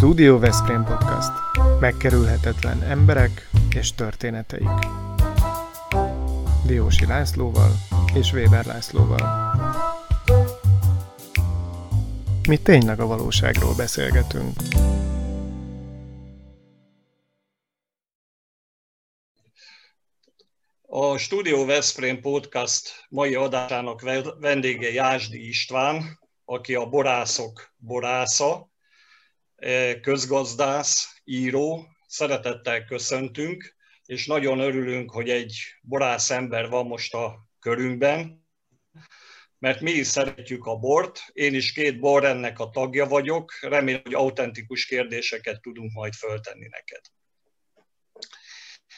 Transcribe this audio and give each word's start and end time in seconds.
Studio 0.00 0.38
Veszprém 0.38 0.84
Podcast. 0.84 1.30
Megkerülhetetlen 1.80 2.82
emberek 2.82 3.48
és 3.74 3.94
történeteik. 3.94 4.68
Diósi 6.66 7.06
Lászlóval 7.06 7.70
és 8.14 8.32
Weber 8.32 8.64
Lászlóval. 8.64 9.54
Mi 12.48 12.56
tényleg 12.56 13.00
a 13.00 13.06
valóságról 13.06 13.74
beszélgetünk. 13.74 14.56
A 20.86 21.16
Studio 21.16 21.64
Veszprém 21.64 22.20
Podcast 22.20 23.06
mai 23.08 23.34
adásának 23.34 24.00
vendége 24.38 24.92
Jásdi 24.92 25.48
István, 25.48 26.18
aki 26.44 26.74
a 26.74 26.88
borászok 26.88 27.74
borásza, 27.76 28.69
közgazdász, 30.00 31.20
író, 31.24 31.86
szeretettel 32.06 32.84
köszöntünk, 32.84 33.76
és 34.04 34.26
nagyon 34.26 34.58
örülünk, 34.58 35.10
hogy 35.10 35.30
egy 35.30 35.56
borász 35.82 36.30
ember 36.30 36.68
van 36.68 36.86
most 36.86 37.14
a 37.14 37.46
körünkben, 37.60 38.48
mert 39.58 39.80
mi 39.80 39.90
is 39.90 40.06
szeretjük 40.06 40.66
a 40.66 40.76
bort, 40.76 41.20
én 41.32 41.54
is 41.54 41.72
két 41.72 42.00
borrennek 42.00 42.58
a 42.58 42.70
tagja 42.70 43.06
vagyok, 43.06 43.52
remélem, 43.60 44.00
hogy 44.04 44.14
autentikus 44.14 44.86
kérdéseket 44.86 45.60
tudunk 45.60 45.92
majd 45.92 46.12
föltenni 46.14 46.66
neked. 46.68 47.00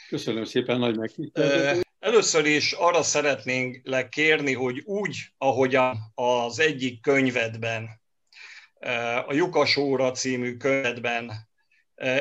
Köszönöm 0.08 0.44
szépen, 0.44 0.78
nagy 0.78 0.96
megtiszteltetés. 0.98 1.82
E, 1.82 2.06
először 2.06 2.46
is 2.46 2.72
arra 2.72 3.02
szeretnénk 3.02 3.80
lekérni, 3.82 4.52
hogy 4.52 4.82
úgy, 4.84 5.18
ahogy 5.38 5.78
az 6.14 6.58
egyik 6.58 7.00
könyvedben 7.00 8.01
a 9.26 9.32
Jukas 9.32 9.76
óra 9.76 10.10
című 10.10 10.56
könyvedben 10.56 11.32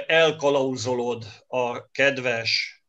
elkalauzolod 0.05 1.25
a 1.47 1.91
kedves 1.91 2.83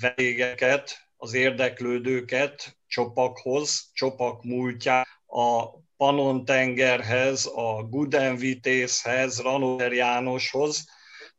vendégeket, 0.00 1.08
az 1.16 1.34
érdeklődőket 1.34 2.78
Csopakhoz, 2.86 3.90
Csopak 3.92 4.42
múltjá, 4.42 5.06
a 5.26 5.66
Panon-tengerhez, 5.96 7.46
a 7.54 7.82
Gudenvitészhez, 7.82 9.40
Ranover 9.40 9.92
Jánoshoz. 9.92 10.88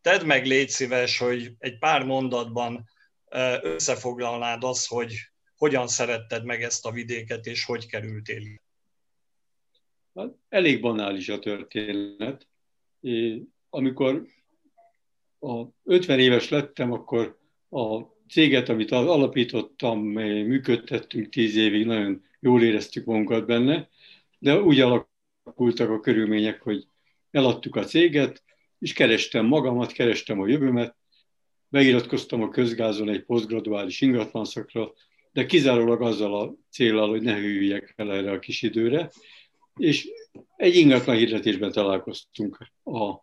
Tedd 0.01 0.25
meg, 0.25 0.45
légy 0.45 0.69
szíves, 0.69 1.17
hogy 1.17 1.51
egy 1.57 1.77
pár 1.77 2.03
mondatban 2.03 2.89
összefoglalnád 3.61 4.63
azt, 4.63 4.87
hogy 4.87 5.15
hogyan 5.55 5.87
szeretted 5.87 6.45
meg 6.45 6.63
ezt 6.63 6.85
a 6.85 6.91
vidéket, 6.91 7.45
és 7.45 7.65
hogy 7.65 7.87
kerültél. 7.87 8.41
Hát 10.15 10.33
elég 10.49 10.81
banális 10.81 11.29
a 11.29 11.39
történet. 11.39 12.47
Amikor 13.69 14.27
a 15.39 15.63
50 15.83 16.19
éves 16.19 16.49
lettem, 16.49 16.91
akkor 16.91 17.39
a 17.69 18.01
céget, 18.29 18.69
amit 18.69 18.91
alapítottam, 18.91 19.99
működtettünk 19.99 21.29
10 21.29 21.55
évig, 21.55 21.85
nagyon 21.85 22.23
jól 22.39 22.63
éreztük 22.63 23.05
magunkat 23.05 23.45
benne, 23.45 23.89
de 24.39 24.61
úgy 24.61 24.79
alakultak 24.79 25.89
a 25.89 25.99
körülmények, 25.99 26.61
hogy 26.61 26.87
eladtuk 27.31 27.75
a 27.75 27.83
céget, 27.83 28.43
és 28.79 28.93
kerestem 28.93 29.45
magamat, 29.45 29.91
kerestem 29.91 30.39
a 30.39 30.47
jövőmet, 30.47 30.95
megiratkoztam 31.69 32.41
a 32.41 32.49
közgázon 32.49 33.09
egy 33.09 33.23
posztgraduális 33.23 34.01
ingatlanszakra, 34.01 34.93
de 35.31 35.45
kizárólag 35.45 36.01
azzal 36.01 36.41
a 36.41 36.55
célral, 36.69 37.09
hogy 37.09 37.21
ne 37.21 37.35
hűljek 37.35 37.93
el 37.95 38.13
erre 38.13 38.31
a 38.31 38.39
kis 38.39 38.61
időre, 38.61 39.11
és 39.79 40.09
egy 40.57 40.75
ingatlan 40.75 41.15
hirdetésben 41.15 41.71
találkoztunk 41.71 42.71
a 42.83 43.15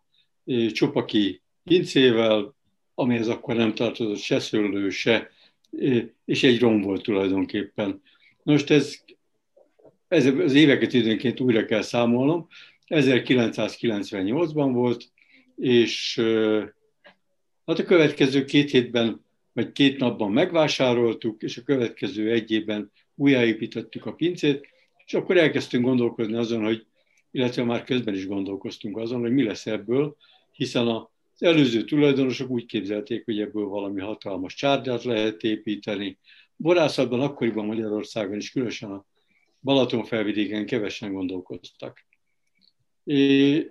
Csopaki 0.71 1.41
pincével, 1.63 2.55
amihez 2.95 3.27
akkor 3.27 3.55
nem 3.55 3.73
tartozott 3.73 4.17
se 4.17 4.39
szőlő, 4.39 4.89
se, 4.89 5.29
és 6.25 6.43
egy 6.43 6.59
rom 6.59 6.81
volt 6.81 7.03
tulajdonképpen. 7.03 8.01
Most 8.43 8.69
ez, 8.69 8.95
ez 10.07 10.25
az 10.25 10.53
éveket 10.53 10.93
időnként 10.93 11.39
újra 11.39 11.65
kell 11.65 11.81
számolnom. 11.81 12.47
1998-ban 12.87 14.69
volt, 14.73 15.11
és 15.55 16.21
hát 17.65 17.79
a 17.79 17.83
következő 17.83 18.45
két 18.45 18.69
hétben, 18.69 19.25
vagy 19.53 19.71
két 19.71 19.97
napban 19.97 20.31
megvásároltuk, 20.31 21.41
és 21.41 21.57
a 21.57 21.63
következő 21.63 22.31
egy 22.31 22.51
évben 22.51 22.91
újjáépítettük 23.15 24.05
a 24.05 24.13
pincét, 24.13 24.72
és 25.05 25.13
akkor 25.13 25.37
elkezdtünk 25.37 25.85
gondolkozni 25.85 26.35
azon, 26.35 26.63
hogy, 26.63 26.85
illetve 27.31 27.63
már 27.63 27.83
közben 27.83 28.13
is 28.13 28.27
gondolkoztunk 28.27 28.97
azon, 28.97 29.19
hogy 29.19 29.31
mi 29.31 29.43
lesz 29.43 29.67
ebből, 29.67 30.15
hiszen 30.51 30.87
az 30.87 31.07
előző 31.39 31.83
tulajdonosok 31.83 32.49
úgy 32.49 32.65
képzelték, 32.65 33.25
hogy 33.25 33.39
ebből 33.39 33.65
valami 33.65 34.01
hatalmas 34.01 34.53
csárdát 34.53 35.03
lehet 35.03 35.43
építeni. 35.43 36.17
Borászatban 36.55 37.21
akkoriban 37.21 37.65
Magyarországon 37.65 38.37
is, 38.37 38.51
különösen 38.51 38.91
a 38.91 39.05
Balatonfelvidéken 39.61 40.65
kevesen 40.65 41.13
gondolkoztak. 41.13 42.05
Mi 43.03 43.65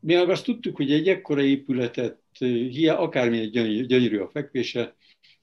meg 0.00 0.30
azt 0.30 0.44
tudtuk, 0.44 0.76
hogy 0.76 0.92
egy 0.92 1.08
ekkora 1.08 1.42
épületet, 1.42 2.20
hiá, 2.38 2.94
akármilyen 2.94 3.50
gyönyörű 3.86 4.18
a 4.18 4.28
fekvése, 4.28 4.96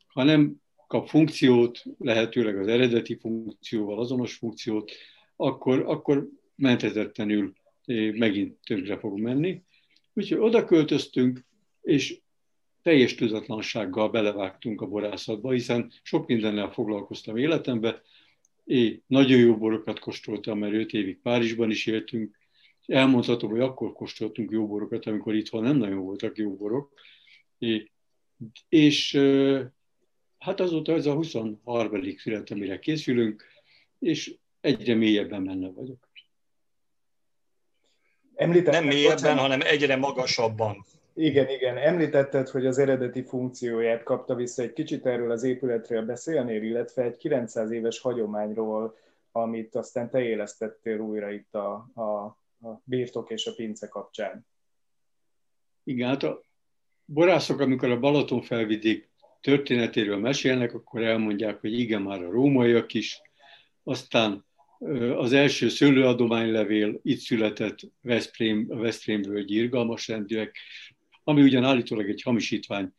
ha 0.07 0.23
nem 0.23 0.55
kap 0.87 1.07
funkciót, 1.07 1.83
lehetőleg 1.97 2.57
az 2.57 2.67
eredeti 2.67 3.15
funkcióval 3.15 3.99
azonos 3.99 4.35
funkciót, 4.35 4.91
akkor, 5.41 5.83
akkor 5.87 6.29
menthetetlenül 6.55 7.53
megint 8.11 8.57
tönkre 8.63 8.97
fog 8.97 9.19
menni. 9.19 9.63
Úgyhogy 10.13 10.37
oda 10.37 10.65
költöztünk, 10.65 11.45
és 11.81 12.19
teljes 12.81 13.15
tudatlansággal 13.15 14.09
belevágtunk 14.09 14.81
a 14.81 14.87
borászatba, 14.87 15.51
hiszen 15.51 15.91
sok 16.03 16.27
mindennel 16.27 16.71
foglalkoztam 16.71 17.37
életemben. 17.37 18.01
Én 18.63 19.03
nagyon 19.07 19.39
jó 19.39 19.57
borokat 19.57 19.99
kóstoltam, 19.99 20.59
mert 20.59 20.73
öt 20.73 20.93
évig 20.93 21.19
Párizsban 21.21 21.69
is 21.69 21.85
éltünk. 21.85 22.39
Elmondhatom, 22.85 23.49
hogy 23.49 23.59
akkor 23.59 23.93
kóstoltunk 23.93 24.51
jó 24.51 24.67
borokat, 24.67 25.05
amikor 25.05 25.35
itthon 25.35 25.63
nem 25.63 25.77
nagyon 25.77 25.99
voltak 25.99 26.37
jó 26.37 26.55
borok. 26.55 26.93
És 28.69 29.13
eh, 29.13 29.67
hát 30.37 30.59
azóta 30.59 30.93
ez 30.93 31.05
a 31.05 31.13
23. 31.13 32.15
szület, 32.17 32.51
amire 32.51 32.79
készülünk, 32.79 33.45
és 33.99 34.35
egyre 34.61 34.95
mélyebben 34.95 35.43
benne 35.43 35.69
vagyok. 35.69 36.09
Említetted, 38.35 38.73
nem 38.73 38.89
mélyebben, 38.89 39.15
bocsánat, 39.15 39.41
hanem 39.41 39.61
egyre 39.61 39.95
magasabban. 39.95 40.85
Igen, 41.13 41.49
igen. 41.49 41.77
Említetted, 41.77 42.49
hogy 42.49 42.65
az 42.65 42.77
eredeti 42.77 43.23
funkcióját 43.23 44.03
kapta 44.03 44.35
vissza. 44.35 44.61
Egy 44.61 44.73
kicsit 44.73 45.05
erről 45.05 45.31
az 45.31 45.43
épületről 45.43 46.05
beszélnél, 46.05 46.63
illetve 46.63 47.03
egy 47.03 47.17
900 47.17 47.71
éves 47.71 47.99
hagyományról, 47.99 48.97
amit 49.31 49.75
aztán 49.75 50.09
te 50.09 50.21
élesztettél 50.21 50.99
újra 50.99 51.31
itt 51.31 51.53
a, 51.53 51.89
a, 51.93 52.01
a 52.67 52.81
birtok 52.83 53.29
és 53.29 53.45
a 53.45 53.53
pince 53.53 53.87
kapcsán. 53.87 54.45
Igen, 55.83 56.07
hát 56.07 56.23
a 56.23 56.41
borászok, 57.05 57.59
amikor 57.59 57.89
a 57.89 57.99
Balaton 57.99 58.41
felvidék 58.41 59.09
történetéről 59.41 60.17
mesélnek, 60.17 60.73
akkor 60.73 61.03
elmondják, 61.03 61.61
hogy 61.61 61.79
igen, 61.79 62.01
már 62.01 62.23
a 62.23 62.31
rómaiak 62.31 62.93
is, 62.93 63.21
aztán 63.83 64.45
az 65.15 65.33
első 65.33 65.69
szőlőadománylevél 65.69 66.99
itt 67.03 67.19
született 67.19 67.79
Veszprém, 68.01 68.65
a 68.69 68.75
Veszprém 68.75 69.21
völgyi 69.21 69.55
irgalmas 69.55 70.07
rendűek, 70.07 70.57
ami 71.23 71.41
ugyan 71.41 71.63
állítólag 71.63 72.09
egy 72.09 72.21
hamisítvány 72.21 72.93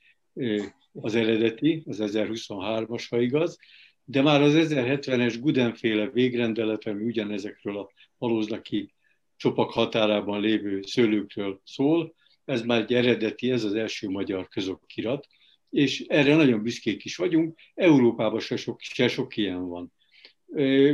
az 0.92 1.14
eredeti, 1.14 1.82
az 1.86 1.98
1023-as, 2.02 3.06
ha 3.10 3.20
igaz, 3.20 3.58
de 4.04 4.22
már 4.22 4.42
az 4.42 4.54
1070-es 4.56 5.36
Gudenféle 5.40 6.10
végrendelet, 6.10 6.86
ami 6.86 7.04
ugyanezekről 7.04 7.78
a 7.78 7.90
valóznaki 8.18 8.92
csopak 9.36 9.70
határában 9.70 10.40
lévő 10.40 10.82
szőlőkről 10.82 11.60
szól, 11.64 12.14
ez 12.44 12.62
már 12.62 12.80
egy 12.80 12.94
eredeti, 12.94 13.50
ez 13.50 13.64
az 13.64 13.74
első 13.74 14.08
magyar 14.08 14.48
közokirat, 14.48 15.26
és 15.70 16.00
erre 16.00 16.34
nagyon 16.34 16.62
büszkék 16.62 17.04
is 17.04 17.16
vagyunk, 17.16 17.58
Európában 17.74 18.40
se 18.40 18.56
sok, 18.56 18.80
se 18.80 19.08
sok 19.08 19.36
ilyen 19.36 19.68
van 19.68 19.92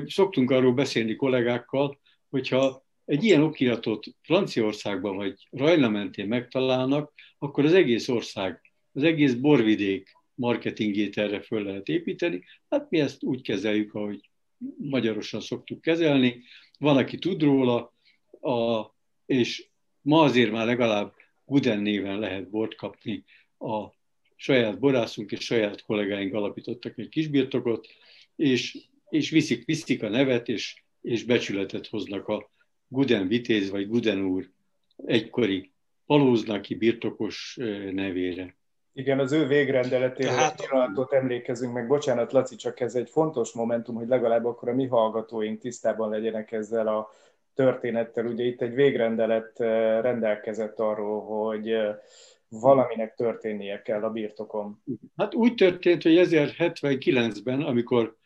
szoktunk 0.07 0.51
arról 0.51 0.73
beszélni 0.73 1.17
kollégákkal, 1.17 2.01
hogyha 2.29 2.87
egy 3.05 3.25
ilyen 3.25 3.43
okiratot 3.43 4.07
Franciaországban 4.23 5.17
vagy 5.17 5.49
Rajna 5.51 5.89
mentén 5.89 6.29
megtalálnak, 6.29 7.13
akkor 7.39 7.65
az 7.65 7.73
egész 7.73 8.09
ország, 8.09 8.61
az 8.93 9.03
egész 9.03 9.35
borvidék 9.35 10.13
marketingét 10.35 11.19
erre 11.19 11.41
föl 11.41 11.63
lehet 11.63 11.89
építeni. 11.89 12.45
Hát 12.69 12.91
mi 12.91 13.01
ezt 13.01 13.23
úgy 13.23 13.43
kezeljük, 13.43 13.95
ahogy 13.95 14.31
magyarosan 14.79 15.41
szoktuk 15.41 15.81
kezelni. 15.81 16.43
Van, 16.79 16.97
aki 16.97 17.19
tud 17.19 17.43
róla, 17.43 17.95
a, 18.41 18.85
és 19.27 19.69
ma 20.01 20.23
azért 20.23 20.51
már 20.51 20.67
legalább 20.67 21.15
Guden 21.45 21.81
néven 21.81 22.19
lehet 22.19 22.51
bort 22.51 22.75
kapni. 22.75 23.25
A 23.59 23.87
saját 24.37 24.79
borászunk 24.79 25.33
és 25.33 25.45
saját 25.45 25.83
kollégáink 25.83 26.35
alapítottak 26.35 26.99
egy 26.99 27.09
kisbirtokot, 27.09 27.87
és 28.37 28.79
és 29.11 29.31
viszik, 29.31 29.65
viszik 29.65 30.03
a 30.03 30.09
nevet, 30.09 30.49
és, 30.49 30.83
és 31.01 31.25
becsületet 31.25 31.87
hoznak 31.87 32.29
a 32.29 32.51
Guden 32.89 33.29
Vitéz 33.29 33.71
vagy 33.71 33.89
Guden 33.89 34.25
úr 34.25 34.51
egykori 35.07 35.73
Palóznaki 36.07 36.75
birtokos 36.75 37.57
nevére. 37.91 38.57
Igen, 38.93 39.19
az 39.19 39.33
ő 39.33 39.47
végrendeletére 39.47 40.29
Tehát... 40.29 40.67
pillanatot 40.67 41.13
emlékezünk 41.13 41.73
meg. 41.73 41.87
Bocsánat, 41.87 42.33
Laci, 42.33 42.57
csak 42.57 42.81
ez 42.81 42.95
egy 42.95 43.11
fontos 43.11 43.53
momentum, 43.53 43.95
hogy 43.95 44.09
legalább 44.09 44.45
akkor 44.45 44.69
a 44.69 44.75
mi 44.75 44.87
hallgatóink 44.87 45.61
tisztában 45.61 46.11
legyenek 46.11 46.53
ezzel 46.53 46.89
a 46.89 47.09
történettel. 47.55 48.27
Ugye 48.27 48.45
itt 48.45 48.63
egy 48.63 48.75
végrendelet 48.75 49.59
rendelkezett 50.01 50.79
arról, 50.79 51.21
hogy 51.21 51.77
valaminek 52.49 53.15
történnie 53.15 53.83
kell 53.83 54.03
a 54.03 54.11
birtokom. 54.11 54.83
Hát 55.17 55.35
úgy 55.35 55.55
történt, 55.55 56.03
hogy 56.03 56.29
1079-ben, 56.31 57.61
amikor 57.61 58.17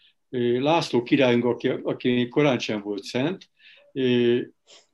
László 0.58 1.02
királyunk, 1.02 1.44
aki, 1.44 1.68
aki 1.68 2.28
korán 2.28 2.58
sem 2.58 2.80
volt 2.80 3.02
szent, 3.02 3.50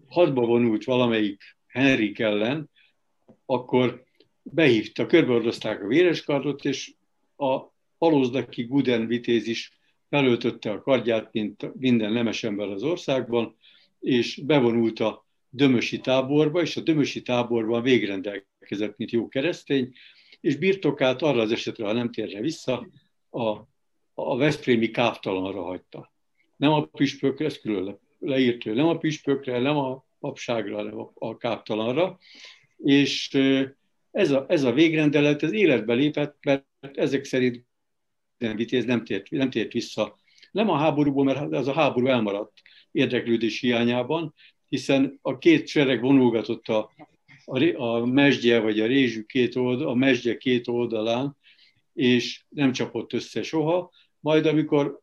hadba 0.07 0.47
vonult 0.47 0.85
valamelyik 0.85 1.43
Henrik 1.67 2.19
ellen, 2.19 2.71
akkor 3.47 4.05
behívta, 4.43 5.07
körbeordozták 5.07 5.83
a 5.83 5.87
véreskardot, 5.87 6.65
és 6.65 6.93
a 7.37 7.61
halózdaki 7.99 8.63
Guden 8.63 9.07
vitéz 9.07 9.47
is 9.47 9.79
felöltötte 10.09 10.71
a 10.71 10.81
kardját, 10.81 11.33
mint 11.33 11.75
minden 11.75 12.13
nemes 12.13 12.45
ember 12.45 12.69
az 12.69 12.83
országban, 12.83 13.57
és 14.01 14.41
bevonult 14.45 15.01
a 15.01 15.27
Dömösi 15.51 16.01
táborba, 16.01 16.61
és 16.61 16.77
a 16.77 16.81
Dömösi 16.81 17.23
táborban 17.23 17.83
végrendelkezett, 17.83 18.97
mint 18.97 19.11
jó 19.11 19.29
keresztény, 19.29 19.95
és 20.41 20.57
birtokát 20.57 21.23
arra 21.23 21.41
az 21.41 21.53
esetre, 21.53 21.85
ha 21.87 21.93
nem 21.93 22.11
térne 22.11 22.41
vissza, 22.41 22.89
a, 23.31 23.57
a 24.21 24.37
Veszprémi 24.37 24.91
káptalanra 24.91 25.63
hagyta. 25.63 26.13
Nem 26.57 26.73
a 26.73 26.85
püspökre, 26.85 27.45
ez 27.45 27.59
külön 27.59 27.99
leírt, 28.19 28.65
nem 28.65 28.87
a 28.87 28.99
püspökre, 28.99 29.59
nem 29.59 29.77
a 29.77 30.05
papságra, 30.21 30.77
hanem 30.77 30.99
a, 30.99 31.13
a 31.15 31.37
káptalanra, 31.37 32.19
és 32.77 33.39
ez 34.11 34.31
a, 34.31 34.45
ez 34.49 34.63
a 34.63 34.73
végrendelet 34.73 35.43
ez 35.43 35.53
életbe 35.53 35.95
lépett, 35.95 36.37
mert 36.45 36.65
ezek 36.81 37.25
szerint 37.25 37.65
nem 38.39 38.57
vitéz 38.57 38.85
nem 38.85 39.05
tért, 39.05 39.31
nem 39.31 39.51
tért 39.51 39.73
vissza. 39.73 40.19
Nem 40.51 40.71
a 40.71 40.77
háborúból, 40.77 41.25
mert 41.25 41.53
az 41.53 41.69
a 41.69 41.73
háború 41.73 42.07
elmaradt 42.07 42.53
érdeklődés 42.93 43.61
hiányában, 43.61 44.35
hiszen 44.69 45.19
a 45.23 45.39
két 45.39 45.67
sereg 45.67 46.01
vonulgatott 46.01 46.67
a, 46.67 46.93
a, 47.45 47.83
a 47.83 48.07
mesdje 48.07 48.61
vagy 48.61 48.81
a 48.81 48.87
rézsű 48.87 49.23
két 49.23 49.57
oldal, 49.57 49.89
a 49.89 49.95
mesdje 49.95 50.37
két 50.37 50.69
oldalán, 50.69 51.37
és 51.95 52.45
nem 52.49 52.73
csapott 52.73 53.13
össze 53.13 53.43
soha. 53.43 53.91
Majd 54.21 54.47
amikor 54.47 55.01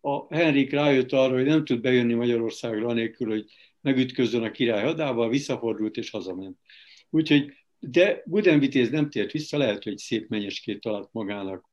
a 0.00 0.34
Henrik 0.34 0.70
rájött 0.70 1.12
arra, 1.12 1.34
hogy 1.34 1.44
nem 1.44 1.64
tud 1.64 1.80
bejönni 1.80 2.14
Magyarországra 2.14 2.88
anélkül, 2.88 3.28
hogy 3.28 3.44
megütközön 3.80 4.42
a 4.42 4.50
király 4.50 4.84
hadával, 4.84 5.28
visszafordult 5.28 5.96
és 5.96 6.10
hazament. 6.10 6.58
Úgyhogy, 7.10 7.52
de 7.78 8.22
Budenvitéz 8.24 8.90
nem 8.90 9.10
tért 9.10 9.32
vissza, 9.32 9.56
lehet, 9.56 9.82
hogy 9.82 9.98
szép 9.98 10.28
menyeskét 10.28 10.80
talált 10.80 11.12
magának. 11.12 11.70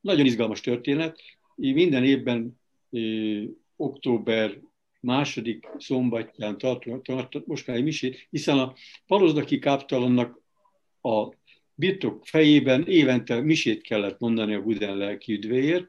Nagyon 0.00 0.26
izgalmas 0.26 0.60
történet. 0.60 1.20
Minden 1.54 2.04
évben 2.04 2.60
október 3.76 4.60
második 5.00 5.68
szombatján 5.78 6.58
tartunk, 6.58 7.02
tart, 7.04 7.46
most 7.46 7.66
már 7.66 7.76
egy 7.76 7.82
misét, 7.82 8.26
hiszen 8.30 8.58
a 8.58 8.74
palozdaki 9.06 9.58
káptalannak 9.58 10.40
a 11.00 11.28
birtok 11.78 12.26
fejében 12.26 12.86
évente 12.86 13.40
misét 13.40 13.82
kellett 13.82 14.18
mondani 14.18 14.54
a 14.54 14.62
Buden 14.62 14.96
lelki 14.96 15.32
üdvéért, 15.32 15.86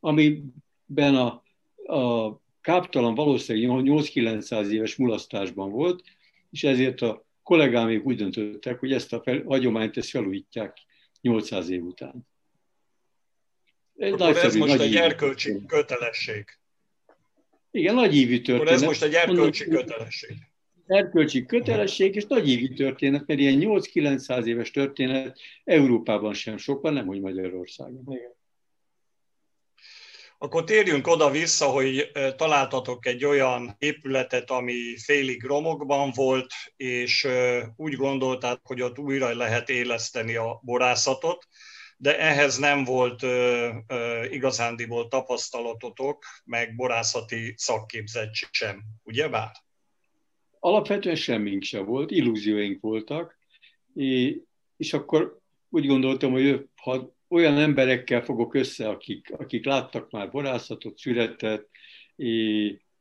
amiben 0.00 1.14
a, 1.14 1.42
a 1.94 2.40
káptalan 2.60 3.14
valószínűleg 3.14 3.84
8-900 3.84 4.70
éves 4.70 4.96
mulasztásban 4.96 5.70
volt, 5.70 6.02
és 6.50 6.64
ezért 6.64 7.00
a 7.00 7.26
kollégámék 7.42 8.04
úgy 8.04 8.16
döntöttek, 8.16 8.78
hogy 8.78 8.92
ezt 8.92 9.12
a 9.12 9.22
fel, 9.22 9.42
hagyományt 9.42 9.96
ezt 9.96 10.10
felújítják 10.10 10.76
800 11.20 11.68
év 11.68 11.82
után. 11.82 12.28
Egy 13.96 14.12
Akkor 14.12 14.36
ez 14.36 14.54
most 14.54 14.80
egy 14.80 14.96
erkölcsi 14.96 15.66
kötelesség. 15.66 16.44
Igen, 17.70 17.94
nagy 17.94 18.16
ívű 18.16 18.40
történet. 18.40 18.60
Akkor 18.60 18.72
ez 18.72 18.82
most 18.82 19.02
egy 19.02 19.14
erkölcsi 19.14 19.64
kötelesség. 19.64 20.49
Erkölcsi 20.90 21.46
kötelesség 21.46 22.14
és 22.14 22.26
nagy 22.26 22.48
ívű 22.48 22.74
történet, 22.74 23.26
mert 23.26 23.40
ilyen 23.40 23.58
8-900 23.60 24.44
éves 24.44 24.70
történet 24.70 25.38
Európában 25.64 26.34
sem 26.34 26.56
sok 26.56 26.82
van, 26.82 26.92
nem 26.92 27.06
hogy 27.06 27.20
Magyarországon. 27.20 28.04
Igen. 28.06 28.38
Akkor 30.38 30.64
térjünk 30.64 31.06
oda-vissza, 31.06 31.66
hogy 31.66 32.10
találtatok 32.36 33.06
egy 33.06 33.24
olyan 33.24 33.74
épületet, 33.78 34.50
ami 34.50 34.96
félig 35.04 35.42
romokban 35.42 36.10
volt, 36.14 36.52
és 36.76 37.28
úgy 37.76 37.94
gondolták, 37.94 38.58
hogy 38.62 38.82
ott 38.82 38.98
újra 38.98 39.34
lehet 39.34 39.68
éleszteni 39.68 40.36
a 40.36 40.60
borászatot, 40.62 41.48
de 41.96 42.18
ehhez 42.18 42.58
nem 42.58 42.84
volt 42.84 43.22
igazándiból 44.30 45.08
tapasztalatotok, 45.08 46.24
meg 46.44 46.74
borászati 46.74 47.54
szakképzettség 47.56 48.48
sem, 48.50 48.82
ugye 49.02 49.28
bár? 49.28 49.50
Alapvetően 50.62 51.16
semmink 51.16 51.62
sem 51.62 51.84
volt, 51.84 52.10
illúzióink 52.10 52.80
voltak, 52.80 53.38
és 54.76 54.92
akkor 54.92 55.38
úgy 55.68 55.86
gondoltam, 55.86 56.32
hogy 56.32 56.68
ha 56.74 57.14
olyan 57.28 57.58
emberekkel 57.58 58.24
fogok 58.24 58.54
össze, 58.54 58.88
akik, 58.88 59.32
akik 59.32 59.64
láttak 59.64 60.10
már 60.10 60.30
borászatot, 60.30 60.98
született, 60.98 61.68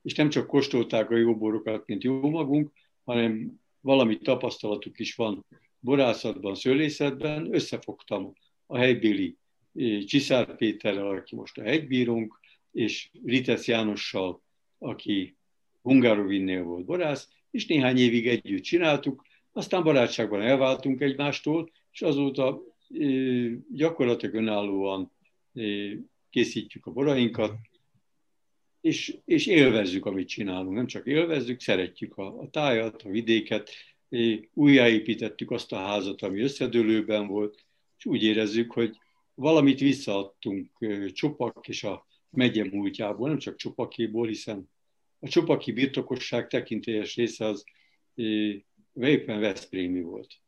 és 0.01 0.15
nem 0.15 0.29
csak 0.29 0.47
kóstolták 0.47 1.11
a 1.11 1.15
jó 1.15 1.37
borokat, 1.37 1.85
mint 1.85 2.03
jó 2.03 2.29
magunk, 2.29 2.71
hanem 3.03 3.59
valami 3.81 4.17
tapasztalatuk 4.17 4.99
is 4.99 5.15
van 5.15 5.45
borászatban, 5.79 6.55
szőlészetben, 6.55 7.53
összefogtam 7.53 8.33
a 8.65 8.77
helybéli 8.77 9.37
Csiszár 10.05 10.55
Péterrel, 10.55 11.07
aki 11.07 11.35
most 11.35 11.57
a 11.57 11.63
hegybírónk, 11.63 12.39
és 12.71 13.09
Ritesz 13.25 13.67
Jánossal, 13.67 14.41
aki 14.77 15.37
Hungárovinnél 15.81 16.63
volt 16.63 16.85
borász, 16.85 17.29
és 17.51 17.65
néhány 17.65 17.97
évig 17.97 18.27
együtt 18.27 18.63
csináltuk, 18.63 19.25
aztán 19.51 19.83
barátságban 19.83 20.41
elváltunk 20.41 21.01
egymástól, 21.01 21.71
és 21.91 22.01
azóta 22.01 22.61
gyakorlatilag 23.73 24.35
önállóan 24.35 25.11
készítjük 26.29 26.85
a 26.85 26.91
borainkat, 26.91 27.53
és, 28.81 29.17
és 29.25 29.47
élvezzük, 29.47 30.05
amit 30.05 30.27
csinálunk. 30.27 30.75
Nem 30.75 30.87
csak 30.87 31.05
élvezzük, 31.05 31.59
szeretjük 31.59 32.17
a, 32.17 32.39
a 32.39 32.49
tájat, 32.49 33.01
a 33.01 33.09
vidéket, 33.09 33.69
újjáépítettük 34.53 35.51
azt 35.51 35.71
a 35.71 35.77
házat, 35.77 36.21
ami 36.21 36.41
összedőlőben 36.41 37.27
volt, 37.27 37.65
és 37.97 38.05
úgy 38.05 38.23
érezzük, 38.23 38.71
hogy 38.71 38.97
valamit 39.33 39.79
visszaadtunk 39.79 40.71
Csopak 41.13 41.67
és 41.67 41.83
a 41.83 42.07
megye 42.29 42.65
múltjából, 42.71 43.27
nem 43.27 43.37
csak 43.37 43.55
Csopakéból, 43.55 44.27
hiszen 44.27 44.69
a 45.19 45.27
Csopaki 45.27 45.71
birtokosság 45.71 46.47
tekintélyes 46.47 47.15
része 47.15 47.45
az 47.45 47.63
éppen 48.93 49.39
Veszprémi 49.39 50.01
volt 50.01 50.41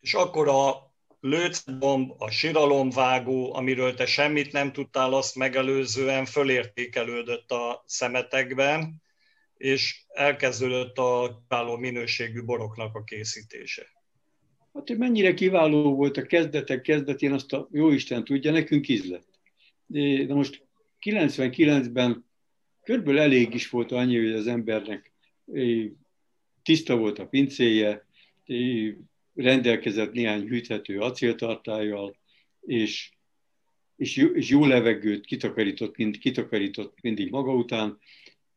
és 0.00 0.14
akkor 0.14 0.48
a 0.48 0.94
lőcbomb, 1.20 2.12
a 2.18 2.30
siralomvágó, 2.30 3.54
amiről 3.54 3.94
te 3.94 4.06
semmit 4.06 4.52
nem 4.52 4.72
tudtál 4.72 5.14
azt 5.14 5.36
megelőzően, 5.36 6.24
fölértékelődött 6.24 7.50
a 7.50 7.82
szemetekben, 7.86 9.02
és 9.56 10.04
elkezdődött 10.08 10.98
a 10.98 11.42
kiváló 11.48 11.76
minőségű 11.76 12.42
boroknak 12.42 12.94
a 12.94 13.04
készítése. 13.04 13.86
Hát, 14.74 14.88
hogy 14.88 14.98
mennyire 14.98 15.34
kiváló 15.34 15.94
volt 15.94 16.16
a 16.16 16.22
kezdetek 16.22 16.80
kezdetén, 16.80 17.32
azt 17.32 17.52
a 17.52 17.68
jó 17.72 17.90
Isten 17.90 18.24
tudja, 18.24 18.50
nekünk 18.50 18.88
íz 18.88 19.10
lett. 19.10 19.28
De 20.26 20.34
most 20.34 20.66
99-ben 21.00 22.27
körülbelül 22.88 23.20
elég 23.20 23.54
is 23.54 23.68
volt 23.70 23.92
annyi, 23.92 24.16
hogy 24.16 24.32
az 24.32 24.46
embernek 24.46 25.12
tiszta 26.62 26.96
volt 26.96 27.18
a 27.18 27.26
pincéje, 27.26 28.06
rendelkezett 29.34 30.12
néhány 30.12 30.46
hűthető 30.46 30.98
acéltartályjal, 31.00 32.16
és, 32.60 33.10
és, 33.96 34.16
jó, 34.16 34.26
és 34.26 34.48
jó 34.48 34.64
levegőt 34.64 35.26
kitakarított, 35.26 35.96
mind, 35.96 36.18
kitakarított 36.18 36.98
mindig 37.00 37.30
maga 37.30 37.54
után, 37.54 37.98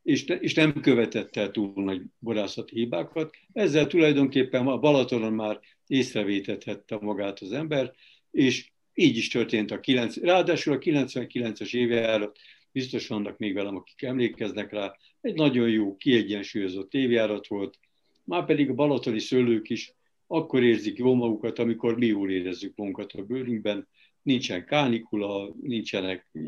és, 0.03 0.23
és 0.23 0.53
nem 0.53 0.81
követett 0.81 1.35
el 1.35 1.51
túl 1.51 1.83
nagy 1.83 2.01
borászati 2.19 2.75
hibákat. 2.75 3.35
Ezzel 3.53 3.87
tulajdonképpen 3.87 4.67
a 4.67 4.79
Balatonon 4.79 5.33
már 5.33 5.59
észrevétethette 5.87 6.97
magát 7.01 7.39
az 7.39 7.51
ember, 7.51 7.93
és 8.31 8.71
így 8.93 9.17
is 9.17 9.27
történt 9.27 9.71
a 9.71 9.79
9, 9.79 10.17
ráadásul 10.17 10.73
a 10.73 10.77
99-es 10.77 11.73
évjárat, 11.73 12.39
biztos 12.71 13.07
vannak 13.07 13.37
még 13.37 13.53
velem, 13.53 13.75
akik 13.75 14.01
emlékeznek 14.01 14.71
rá, 14.71 14.95
egy 15.21 15.33
nagyon 15.33 15.69
jó, 15.69 15.95
kiegyensúlyozott 15.95 16.93
évjárat 16.93 17.47
volt, 17.47 17.79
már 18.23 18.45
pedig 18.45 18.69
a 18.69 18.73
balatoni 18.73 19.19
szőlők 19.19 19.69
is 19.69 19.93
akkor 20.31 20.63
érzik 20.63 20.97
jól 20.97 21.15
magukat, 21.15 21.59
amikor 21.59 21.97
mi 21.97 22.05
jól 22.05 22.31
érezzük 22.31 22.75
magunkat 22.75 23.11
a 23.11 23.23
bőrünkben. 23.23 23.87
Nincsen 24.21 24.65
kánikula, 24.65 25.53
nincsenek 25.61 26.29
eh, 26.33 26.43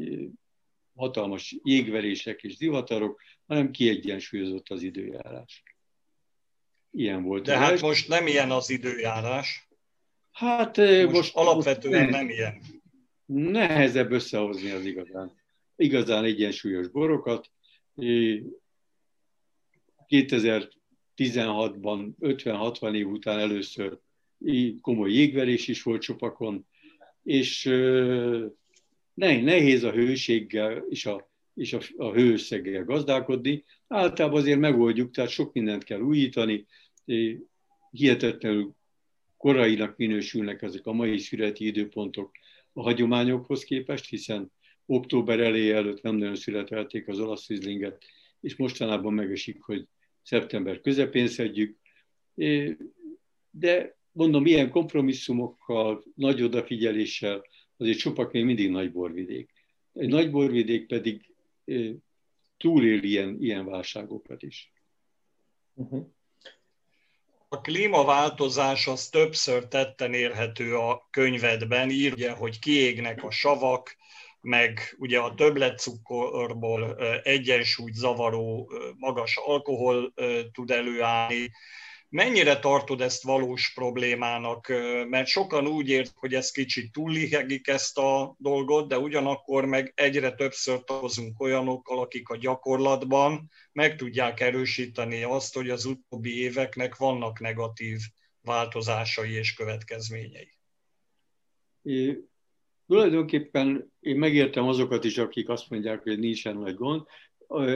hatalmas 0.96 1.56
jégverések 1.64 2.44
és 2.44 2.56
zivatarok, 2.56 3.22
hanem 3.48 3.72
kiegyensúlyozott 3.72 4.70
az 4.70 4.82
időjárás. 4.82 5.64
ilyen 6.92 7.24
volt. 7.24 7.46
De 7.46 7.58
hát 7.58 7.82
most 7.82 8.08
nem 8.08 8.28
ilyen 8.28 8.52
az 8.52 8.70
időjárás. 8.70 9.68
Hát 10.32 10.78
most, 10.78 11.12
most 11.12 11.36
alapvetően 11.36 12.04
most 12.04 12.16
nem 12.16 12.30
ilyen. 12.30 12.62
Nehezebb 13.26 14.12
összehozni 14.12 14.70
az 14.70 14.86
igazán, 14.86 15.32
igazán 15.84 16.24
egyensúlyos 16.24 16.88
borokat. 16.88 17.52
2016-ban, 20.08 22.10
50-60 22.20 22.96
év 22.96 23.08
után 23.08 23.40
először 23.40 24.00
komoly 24.82 25.12
jégverés 25.12 25.68
is 25.68 25.84
volt 25.84 26.02
csopakon, 26.02 26.68
és 27.24 27.64
nehéz 29.14 29.84
a 29.84 29.92
hőséggel 29.92 30.86
és 30.90 31.06
a, 31.06 31.30
és 31.54 31.74
a, 31.74 31.80
a 31.98 32.12
hőösszeggel 32.12 32.84
gazdálkodni. 32.84 33.64
Általában 33.88 34.40
azért 34.40 34.60
megoldjuk, 34.60 35.12
tehát 35.12 35.30
sok 35.30 35.54
mindent 35.54 35.84
kell 35.84 36.00
újítani, 36.00 36.66
hihetetlenül 37.92 38.76
korainak 39.38 39.98
minősülnek 39.98 40.62
ezek 40.62 40.86
a 40.86 40.94
mai 40.94 41.18
születi 41.18 41.66
időpontok 41.66 42.32
a 42.74 42.82
hagyományokhoz 42.82 43.64
képest, 43.64 44.10
hiszen 44.10 44.52
október 44.86 45.40
elé 45.40 45.72
előtt 45.72 46.02
nem 46.02 46.16
nagyon 46.16 46.36
születelték 46.36 47.08
az 47.08 47.20
olasz 47.20 47.48
rizlinget, 47.48 48.04
és 48.40 48.56
mostanában 48.56 49.14
megesik, 49.14 49.62
hogy 49.62 49.88
szeptember 50.22 50.82
közepén 50.82 51.28
szedjük. 51.28 51.78
De 53.52 53.98
mondom, 54.12 54.46
ilyen 54.46 54.70
kompromisszumokkal, 54.70 56.04
nagy 56.16 56.42
odafigyeléssel, 56.42 57.46
azért 57.78 57.98
Csupak 57.98 58.32
még 58.32 58.46
mindig 58.46 58.70
nagy 58.70 58.92
borvidék. 58.92 59.52
Egy 59.94 60.10
nagy 60.10 60.32
borvidék 60.32 60.88
pedig 60.88 61.36
túlél 62.58 63.04
ilyen, 63.04 63.38
ilyen 63.40 63.66
válságokat 63.66 64.44
is. 64.44 64.72
Uh-huh. 65.74 66.08
A 67.50 67.62
klímaváltozás 67.62 68.88
az 68.88 69.10
többször 69.10 69.68
tetten 69.68 70.14
érhető 70.14 70.76
a 70.76 71.08
könyvedben, 71.12 71.90
írja, 71.90 72.36
hogy 72.36 72.60
kiégnek 72.60 73.24
a 73.24 73.32
savak, 73.32 73.96
meg 74.44 74.96
ugye 74.98 75.20
a 75.20 75.34
többletcukorból 75.34 76.98
egyensúlyt 77.24 77.94
zavaró 77.94 78.72
magas 78.98 79.38
alkohol 79.38 80.14
tud 80.52 80.72
előállni. 80.72 81.52
Mennyire 82.10 82.60
tartod 82.60 83.02
ezt 83.02 83.24
valós 83.24 83.74
problémának? 83.74 84.68
Mert 85.10 85.28
sokan 85.28 85.68
úgy 85.68 85.90
ért, 85.90 86.12
hogy 86.16 86.34
ez 86.34 86.52
kicsit 86.52 86.92
túllihegik 86.92 87.68
ezt 87.68 87.98
a 87.98 88.36
dolgot, 88.38 88.88
de 88.88 88.98
ugyanakkor 88.98 89.66
meg 89.66 89.92
egyre 89.96 90.32
többször 90.32 90.84
találkozunk 90.84 91.40
olyanokkal, 91.40 92.00
akik 92.00 92.30
a 92.30 92.38
gyakorlatban 92.38 93.52
meg 93.72 93.96
tudják 93.96 94.40
erősíteni 94.40 95.24
azt, 95.24 95.54
hogy 95.54 95.70
az 95.70 95.86
utóbbi 95.86 96.42
éveknek 96.42 96.96
vannak 96.96 97.40
negatív 97.40 98.00
változásai 98.42 99.32
és 99.32 99.54
következményei. 99.54 100.58
Tulajdonképpen 102.94 103.92
én 104.00 104.16
megértem 104.16 104.68
azokat 104.68 105.04
is, 105.04 105.18
akik 105.18 105.50
azt 105.50 105.70
mondják, 105.70 106.04
hogy 106.04 106.20
nincsen 106.20 106.58
nagy 106.58 106.76
gond. 106.76 107.02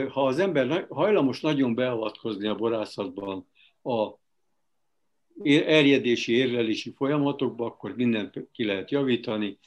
Ha 0.08 0.26
az 0.26 0.38
ember 0.38 0.86
hajlamos 0.88 1.40
nagyon 1.40 1.74
beavatkozni 1.74 2.46
a 2.46 2.54
borászatban 2.54 3.48
a 3.82 4.10
erjedési, 5.44 6.32
érlelési 6.32 6.92
folyamatokba, 6.96 7.66
akkor 7.66 7.96
mindent 7.96 8.48
ki 8.52 8.64
lehet 8.64 8.90
javítani, 8.90 9.58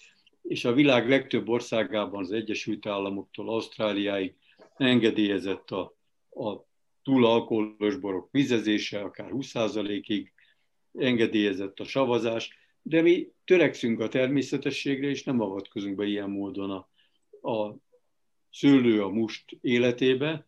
és 0.42 0.66
a 0.66 0.74
világ 0.74 1.10
legtöbb 1.10 1.50
országában, 1.50 2.20
az 2.20 2.32
Egyesült 2.32 2.86
Államoktól 2.86 3.50
Ausztráliáig 3.50 4.36
engedélyezett 4.76 5.72
a, 5.72 5.96
a 6.30 6.66
túlalkoholos 7.04 7.96
borok 7.96 8.28
vizezése, 8.32 9.02
akár 9.02 9.30
20%-ig, 9.34 10.32
engedélyezett 10.94 11.80
a 11.80 11.84
savazás, 11.84 12.58
de 12.82 13.02
mi 13.02 13.32
törekszünk 13.52 14.00
a 14.00 14.08
természetességre, 14.08 15.08
és 15.08 15.24
nem 15.24 15.42
avatkozunk 15.42 15.96
be 15.96 16.06
ilyen 16.06 16.30
módon 16.30 16.72
a, 16.72 16.90
a 17.52 17.76
szőlő, 18.52 19.04
a 19.04 19.10
must 19.10 19.58
életébe. 19.62 20.48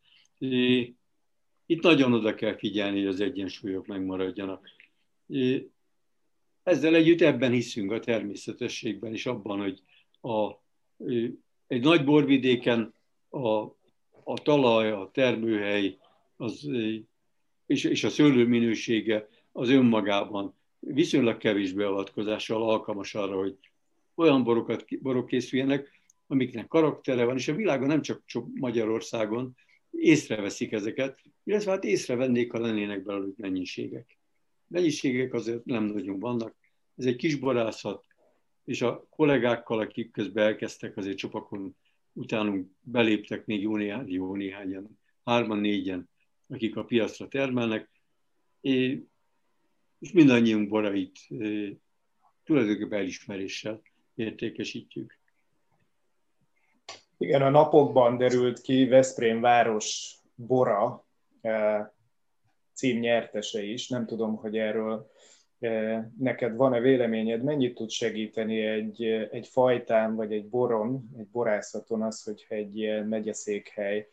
Itt 1.65 1.81
nagyon 1.81 2.13
oda 2.13 2.35
kell 2.35 2.57
figyelni, 2.57 2.97
hogy 2.97 3.07
az 3.07 3.19
egyensúlyok 3.19 3.85
megmaradjanak. 3.85 4.69
Ezzel 6.63 6.95
együtt 6.95 7.21
ebben 7.21 7.51
hiszünk 7.51 7.91
a 7.91 7.99
természetességben 7.99 9.13
és 9.13 9.25
abban, 9.25 9.59
hogy 9.59 9.81
a, 10.21 10.51
egy 11.67 11.81
nagy 11.81 12.03
borvidéken 12.03 12.93
a, 13.29 13.47
a 14.23 14.37
talaj, 14.43 14.91
a 14.91 15.09
termőhely 15.13 15.97
az, 16.35 16.69
és, 17.65 17.83
és 17.83 18.03
a 18.03 18.09
szőlő 18.09 18.47
minősége 18.47 19.29
az 19.51 19.69
önmagában 19.69 20.55
viszonylag 20.85 21.37
kevés 21.37 21.71
beavatkozással 21.71 22.69
alkalmas 22.69 23.15
arra, 23.15 23.37
hogy 23.37 23.57
olyan 24.15 24.43
borokat, 24.43 24.85
borok 25.01 25.27
készüljenek, 25.27 26.01
amiknek 26.27 26.67
karaktere 26.67 27.25
van, 27.25 27.37
és 27.37 27.47
a 27.47 27.55
világon 27.55 27.87
nem 27.87 28.01
csak, 28.01 28.23
Magyarországon 28.53 29.55
észreveszik 29.89 30.71
ezeket, 30.71 31.19
illetve 31.43 31.71
hát 31.71 31.83
észrevennék, 31.83 32.51
ha 32.51 32.59
lennének 32.59 33.03
belőlük 33.03 33.37
mennyiségek 33.37 34.17
mennyiségek 34.73 35.33
azért 35.33 35.65
nem 35.65 35.83
nagyon 35.83 36.19
vannak. 36.19 36.55
Ez 36.95 37.05
egy 37.05 37.15
kis 37.15 37.35
borászat, 37.35 38.05
és 38.65 38.81
a 38.81 39.07
kollégákkal, 39.09 39.79
akik 39.79 40.11
közben 40.11 40.45
elkezdtek 40.45 40.97
azért 40.97 41.17
csopakon, 41.17 41.75
utánunk 42.13 42.71
beléptek 42.81 43.45
még 43.45 43.61
jó, 43.61 43.75
néhány, 43.75 44.11
jó 44.11 44.35
néhányan, 44.35 44.99
hárman, 45.23 45.59
négyen, 45.59 46.09
akik 46.47 46.75
a 46.75 46.83
piacra 46.83 47.27
termelnek, 47.27 47.89
és 48.61 48.99
mindannyiunk 50.11 50.69
borait 50.69 51.19
tulajdonképpen 52.43 52.99
elismeréssel 52.99 53.81
értékesítjük. 54.15 55.17
Igen, 57.17 57.41
a 57.41 57.49
napokban 57.49 58.17
derült 58.17 58.61
ki 58.61 58.85
Veszprém 58.85 59.41
város 59.41 60.15
bora, 60.35 61.05
cím 62.73 62.99
nyertese 62.99 63.63
is. 63.63 63.87
Nem 63.87 64.05
tudom, 64.05 64.35
hogy 64.35 64.57
erről 64.57 65.11
neked 66.17 66.55
van-e 66.55 66.79
véleményed, 66.79 67.43
mennyit 67.43 67.75
tud 67.75 67.89
segíteni 67.89 68.65
egy, 68.65 69.03
egy 69.31 69.47
fajtán, 69.47 70.15
vagy 70.15 70.33
egy 70.33 70.49
boron, 70.49 71.09
egy 71.17 71.27
borászaton 71.27 72.01
az, 72.01 72.23
hogyha 72.23 72.55
egy 72.55 73.05
megyeszékhely 73.07 74.09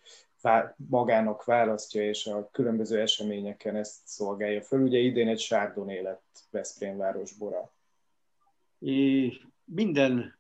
magának 0.77 1.45
választja, 1.45 2.09
és 2.09 2.27
a 2.27 2.49
különböző 2.53 3.01
eseményeken 3.01 3.77
ezt 3.77 4.07
szolgálja 4.07 4.63
föl. 4.63 4.81
Ugye 4.81 4.99
idén 4.99 5.29
egy 5.29 5.39
Chardonnay 5.39 6.03
lett 6.03 6.47
Veszprém 6.51 6.97
város 6.97 7.33
bora. 7.33 7.73
É, 8.79 9.33
minden, 9.65 10.39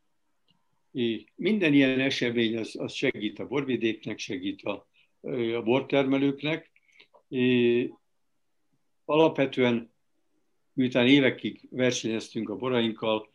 é, 0.92 1.26
minden 1.34 1.72
ilyen 1.72 2.00
esemény 2.00 2.56
az, 2.56 2.74
az 2.78 2.92
segít 2.92 3.38
a 3.38 3.46
borvidéknek, 3.46 4.18
segít 4.18 4.62
a, 4.62 4.86
a 5.56 5.62
bortermelőknek. 5.62 6.70
Alapvetően, 9.04 9.92
miután 10.72 11.06
évekig 11.06 11.68
versenyeztünk 11.70 12.48
a 12.48 12.56
borainkkal, 12.56 13.28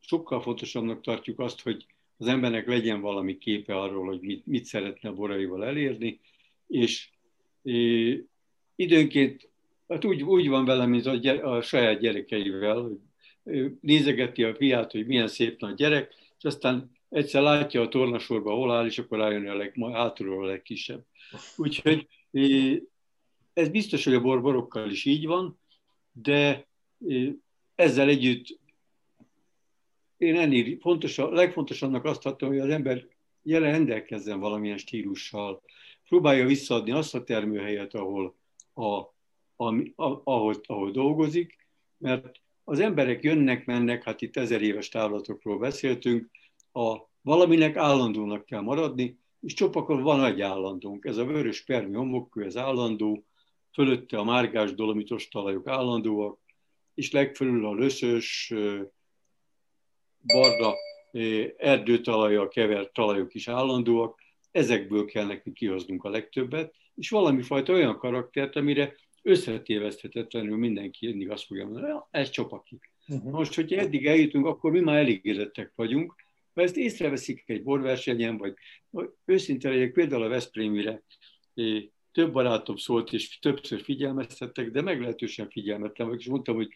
sokkal 0.00 0.40
fontosabbnak 0.40 1.00
tartjuk 1.00 1.38
azt, 1.38 1.60
hogy 1.60 1.86
az 2.22 2.28
embernek 2.28 2.66
legyen 2.66 3.00
valami 3.00 3.38
képe 3.38 3.76
arról, 3.76 4.06
hogy 4.06 4.20
mit, 4.20 4.46
mit 4.46 4.64
szeretne 4.64 5.08
a 5.08 5.14
boraival 5.14 5.64
elérni, 5.64 6.20
és 6.66 7.08
időnként 8.76 9.48
hát 9.88 10.04
úgy, 10.04 10.22
úgy 10.22 10.48
van 10.48 10.64
vele, 10.64 10.86
mint 10.86 11.06
a, 11.06 11.14
gyere, 11.14 11.42
a 11.42 11.62
saját 11.62 12.00
gyerekeivel, 12.00 12.80
hogy 12.82 13.72
nézegeti 13.80 14.44
a 14.44 14.54
fiát, 14.54 14.92
hogy 14.92 15.06
milyen 15.06 15.28
szép 15.28 15.60
nagy 15.60 15.74
gyerek, 15.74 16.14
és 16.38 16.44
aztán 16.44 16.90
egyszer 17.08 17.42
látja 17.42 17.80
a 17.80 17.88
tornasorba, 17.88 18.54
hol 18.54 18.72
áll, 18.72 18.86
és 18.86 18.98
akkor 18.98 19.18
rájön 19.18 19.48
a 19.48 19.54
leg, 19.54 19.74
hátulról 19.92 20.44
a 20.44 20.48
legkisebb. 20.48 21.04
Úgyhogy 21.56 22.08
ez 23.52 23.68
biztos, 23.68 24.04
hogy 24.04 24.14
a 24.14 24.20
borborokkal 24.20 24.90
is 24.90 25.04
így 25.04 25.26
van, 25.26 25.58
de 26.12 26.66
ezzel 27.74 28.08
együtt 28.08 28.60
én 30.22 30.36
ennél 30.36 30.78
fontos, 30.80 31.16
legfontosabbnak 31.16 32.04
azt 32.04 32.22
hattam, 32.22 32.48
hogy 32.48 32.58
az 32.58 32.68
ember 32.68 33.06
jelen 33.42 33.70
rendelkezzen 33.70 34.40
valamilyen 34.40 34.78
stílussal, 34.78 35.62
próbálja 36.08 36.46
visszaadni 36.46 36.90
azt 36.90 37.14
a 37.14 37.24
termőhelyet, 37.24 37.94
ahol, 37.94 38.34
a, 38.74 38.84
a, 39.56 39.74
a, 39.96 40.20
ahol, 40.24 40.54
ahol 40.66 40.90
dolgozik, 40.90 41.66
mert 41.98 42.40
az 42.64 42.80
emberek 42.80 43.22
jönnek, 43.22 43.66
mennek, 43.66 44.04
hát 44.04 44.22
itt 44.22 44.36
ezer 44.36 44.62
éves 44.62 44.88
távlatokról 44.88 45.58
beszéltünk, 45.58 46.30
a, 46.72 46.96
valaminek 47.22 47.76
állandónak 47.76 48.44
kell 48.44 48.60
maradni, 48.60 49.18
és 49.40 49.54
csopakon 49.54 50.02
van 50.02 50.24
egy 50.24 50.40
állandónk. 50.40 51.04
Ez 51.04 51.16
a 51.16 51.24
vörös 51.24 51.64
permi 51.64 51.94
homokkő, 51.94 52.44
ez 52.44 52.56
állandó, 52.56 53.24
fölötte 53.72 54.18
a 54.18 54.24
márgás 54.24 54.74
dolomitos 54.74 55.28
talajok 55.28 55.66
állandóak, 55.66 56.38
és 56.94 57.10
legfelül 57.10 57.66
a 57.66 57.74
löszös, 57.74 58.54
barna 60.26 60.74
erdőtalajjal 61.56 62.48
kevert 62.48 62.92
talajok 62.92 63.34
is 63.34 63.48
állandóak, 63.48 64.20
ezekből 64.50 65.04
kell 65.04 65.26
nekünk 65.26 65.56
kihoznunk 65.56 66.04
a 66.04 66.10
legtöbbet, 66.10 66.74
és 66.94 67.10
valami 67.10 67.42
fajta 67.42 67.72
olyan 67.72 67.98
karaktert, 67.98 68.56
amire 68.56 68.94
összetéveszthetetlenül 69.22 70.56
mindenki 70.56 71.06
mindig 71.06 71.30
azt 71.30 71.44
fogja 71.44 71.64
mondani, 71.64 71.92
ez 72.10 72.30
csopaki. 72.30 72.78
Uh-huh. 73.08 73.32
Most, 73.32 73.54
hogyha 73.54 73.80
eddig 73.80 74.06
eljutunk, 74.06 74.46
akkor 74.46 74.70
mi 74.70 74.80
már 74.80 74.96
elégedettek 74.96 75.72
vagyunk. 75.74 76.14
Ha 76.54 76.62
ezt 76.62 76.76
észreveszik 76.76 77.42
egy 77.46 77.62
borversenyen, 77.62 78.36
vagy 78.36 78.54
őszinte 79.24 79.68
legyek, 79.68 79.92
például 79.92 80.22
a 80.22 80.28
Veszprémire, 80.28 81.02
több 82.12 82.32
barátom 82.32 82.76
szólt, 82.76 83.12
és 83.12 83.38
többször 83.38 83.80
figyelmeztettek, 83.80 84.70
de 84.70 84.80
meglehetősen 84.80 85.50
figyelmetlen 85.50 86.06
vagyok, 86.06 86.22
és 86.22 86.28
mondtam, 86.28 86.54
hogy 86.54 86.68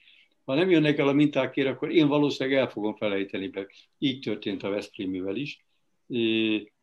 ha 0.47 0.55
nem 0.55 0.71
jönnek 0.71 0.99
el 0.99 1.09
a 1.09 1.13
mintákért, 1.13 1.69
akkor 1.69 1.93
én 1.93 2.09
valószínűleg 2.09 2.59
el 2.59 2.71
fogom 2.71 2.97
felejteni 2.97 3.49
be. 3.49 3.67
Így 3.99 4.21
történt 4.21 4.63
a 4.63 4.69
Veszprémivel 4.69 5.37
is, 5.37 5.67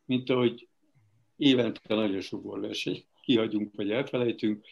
mint 0.05 0.29
ahogy 0.29 0.67
évente 1.37 1.95
nagyon 1.95 2.21
sok 2.21 2.41
borverseny 2.41 3.05
kihagyunk, 3.21 3.75
vagy 3.75 3.91
elfelejtünk, 3.91 4.65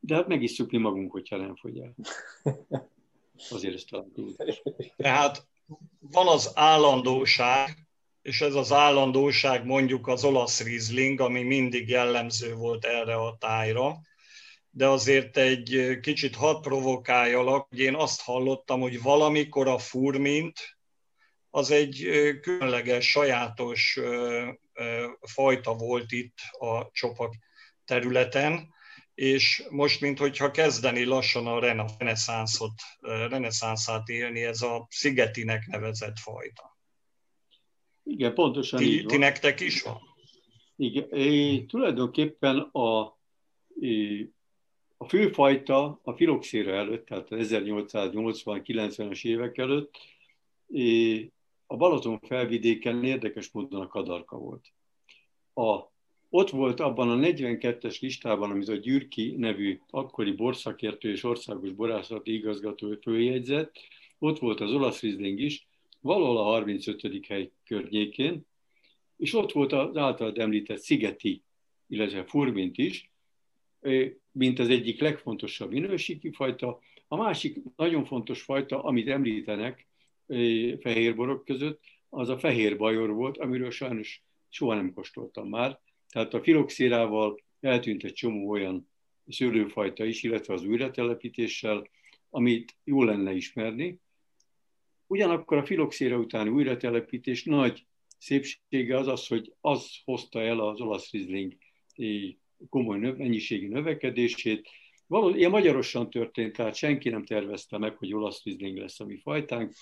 de 0.00 0.14
hát 0.14 0.28
megisszuk 0.28 0.70
mi 0.70 0.78
magunk, 0.78 1.12
hogyha 1.12 1.36
nem 1.36 1.56
fogy 1.56 1.78
el. 1.78 1.94
Azért 3.50 3.74
ezt 3.74 3.88
talán 3.90 4.12
Tehát 4.96 5.46
van 5.98 6.28
az 6.28 6.52
állandóság, 6.54 7.86
és 8.22 8.40
ez 8.40 8.54
az 8.54 8.72
állandóság 8.72 9.64
mondjuk 9.64 10.06
az 10.06 10.24
olasz 10.24 10.62
rizling, 10.62 11.20
ami 11.20 11.42
mindig 11.42 11.88
jellemző 11.88 12.54
volt 12.54 12.84
erre 12.84 13.14
a 13.14 13.36
tájra, 13.38 14.00
de 14.74 14.86
azért 14.86 15.36
egy 15.36 15.98
kicsit 16.00 16.36
hadd 16.36 16.62
provokáljalak, 16.62 17.68
hogy 17.68 17.78
én 17.78 17.94
azt 17.94 18.22
hallottam, 18.22 18.80
hogy 18.80 19.02
valamikor 19.02 19.68
a 19.68 19.78
furmint 19.78 20.76
az 21.50 21.70
egy 21.70 22.08
különleges, 22.40 23.10
sajátos 23.10 24.00
fajta 25.20 25.74
volt 25.74 26.12
itt 26.12 26.38
a 26.58 26.90
csopak 26.92 27.34
területen, 27.84 28.74
és 29.14 29.64
most, 29.70 30.00
minthogyha 30.00 30.50
kezdeni 30.50 31.04
lassan 31.04 31.46
a 31.46 31.60
reneszánszot, 31.98 32.72
reneszánszát 33.00 34.08
élni, 34.08 34.44
ez 34.44 34.62
a 34.62 34.86
szigetinek 34.90 35.66
nevezett 35.66 36.18
fajta. 36.18 36.78
Igen, 38.02 38.34
pontosan 38.34 38.78
ti, 38.78 38.84
így 38.84 39.02
van. 39.02 39.12
Ti 39.12 39.16
nektek 39.16 39.60
is 39.60 39.82
van? 39.82 40.00
Igen, 40.76 41.08
é, 41.10 41.64
tulajdonképpen 41.64 42.58
a, 42.58 43.18
é, 43.80 44.30
a 45.02 45.08
főfajta 45.08 46.00
a 46.02 46.12
filoxéra 46.12 46.72
előtt, 46.72 47.06
tehát 47.06 47.26
1880-90-es 47.30 49.24
évek 49.24 49.58
előtt 49.58 49.96
a 51.66 51.76
Balaton 51.76 52.20
felvidéken 52.20 53.04
érdekes 53.04 53.50
módon 53.50 53.80
a 53.80 53.86
kadarka 53.86 54.38
volt. 54.38 54.72
A, 55.54 55.90
ott 56.28 56.50
volt 56.50 56.80
abban 56.80 57.10
a 57.10 57.16
42-es 57.16 58.00
listában, 58.00 58.50
amit 58.50 58.68
a 58.68 58.74
Gyürki 58.74 59.34
nevű 59.36 59.80
akkori 59.90 60.32
borszakértő 60.32 61.10
és 61.10 61.24
országos 61.24 61.72
borászati 61.72 62.32
igazgató 62.32 62.96
följegyzett, 63.00 63.74
ott 64.18 64.38
volt 64.38 64.60
az 64.60 64.72
olasz 64.72 65.00
rizling 65.00 65.40
is, 65.40 65.66
valahol 66.00 66.38
a 66.38 66.42
35. 66.42 67.26
hely 67.26 67.50
környékén, 67.64 68.46
és 69.16 69.34
ott 69.34 69.52
volt 69.52 69.72
az 69.72 69.96
általad 69.96 70.38
említett 70.38 70.78
szigeti, 70.78 71.42
illetve 71.88 72.24
furmint 72.24 72.78
is, 72.78 73.10
mint 74.32 74.58
az 74.58 74.68
egyik 74.68 75.00
legfontosabb 75.00 75.70
minőségi 75.70 76.32
fajta. 76.32 76.80
A 77.08 77.16
másik 77.16 77.56
nagyon 77.76 78.04
fontos 78.04 78.42
fajta, 78.42 78.82
amit 78.82 79.08
említenek 79.08 79.86
fehérborok 80.80 81.44
között, 81.44 81.80
az 82.08 82.28
a 82.28 82.38
fehér 82.38 82.76
bajor 82.76 83.10
volt, 83.10 83.38
amiről 83.38 83.70
sajnos 83.70 84.22
soha 84.48 84.74
nem 84.74 84.92
kóstoltam 84.92 85.48
már. 85.48 85.80
Tehát 86.08 86.34
a 86.34 86.42
filoxérával 86.42 87.40
eltűnt 87.60 88.04
egy 88.04 88.12
csomó 88.12 88.50
olyan 88.50 88.90
szőlőfajta 89.26 90.04
is, 90.04 90.22
illetve 90.22 90.54
az 90.54 90.64
újratelepítéssel, 90.64 91.88
amit 92.30 92.76
jó 92.84 93.02
lenne 93.02 93.32
ismerni, 93.32 94.00
Ugyanakkor 95.12 95.56
a 95.56 95.64
filoxéra 95.64 96.16
utáni 96.16 96.48
újratelepítés 96.48 97.44
nagy 97.44 97.86
szépsége 98.18 98.98
az 98.98 99.06
az, 99.06 99.26
hogy 99.26 99.54
az 99.60 99.96
hozta 100.04 100.40
el 100.40 100.60
az 100.60 100.80
olasz 100.80 101.10
rizling 101.10 101.56
komoly 102.68 102.98
növ, 102.98 103.16
mennyiségi 103.16 103.66
növekedését. 103.66 104.68
Valóban 105.06 105.38
ilyen 105.38 105.50
magyarosan 105.50 106.10
történt, 106.10 106.56
tehát 106.56 106.74
senki 106.74 107.08
nem 107.08 107.24
tervezte 107.24 107.78
meg, 107.78 107.96
hogy 107.96 108.14
olasz 108.14 108.44
rizling 108.44 108.78
lesz 108.78 109.00
a 109.00 109.04
mi 109.04 109.16
fajtánk, 109.16 109.72